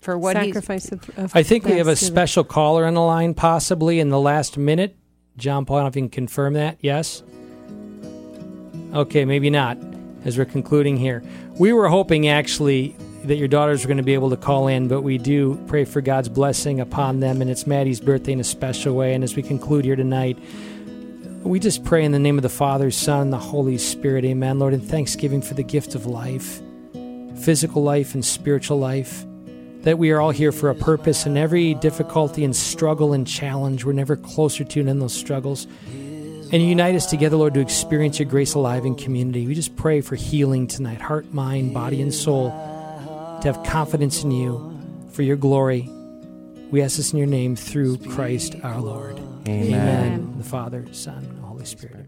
[0.00, 3.00] for what He's Sacrifice of, of I think we have a special caller on the
[3.00, 4.96] line, possibly in the last minute.
[5.36, 6.78] John Paul, I don't know if you can confirm that.
[6.80, 7.22] Yes?
[8.94, 9.76] Okay, maybe not,
[10.24, 11.22] as we're concluding here.
[11.58, 14.88] We were hoping actually that your daughters were going to be able to call in,
[14.88, 18.44] but we do pray for God's blessing upon them, and it's Maddie's birthday in a
[18.44, 19.12] special way.
[19.12, 20.38] And as we conclude here tonight,
[21.42, 24.24] we just pray in the name of the Father, Son, and the Holy Spirit.
[24.24, 26.60] Amen, Lord, and thanksgiving for the gift of life,
[27.40, 29.26] physical life and spiritual life
[29.86, 33.84] that we are all here for a purpose and every difficulty and struggle and challenge
[33.84, 35.68] we're never closer to than those struggles.
[35.86, 39.46] And unite us together lord to experience your grace alive in community.
[39.46, 44.32] We just pray for healing tonight heart mind body and soul to have confidence in
[44.32, 44.76] you
[45.12, 45.88] for your glory.
[46.72, 49.20] We ask this in your name through christ our lord.
[49.46, 49.72] Amen.
[49.72, 50.34] amen.
[50.38, 52.05] The father son and holy spirit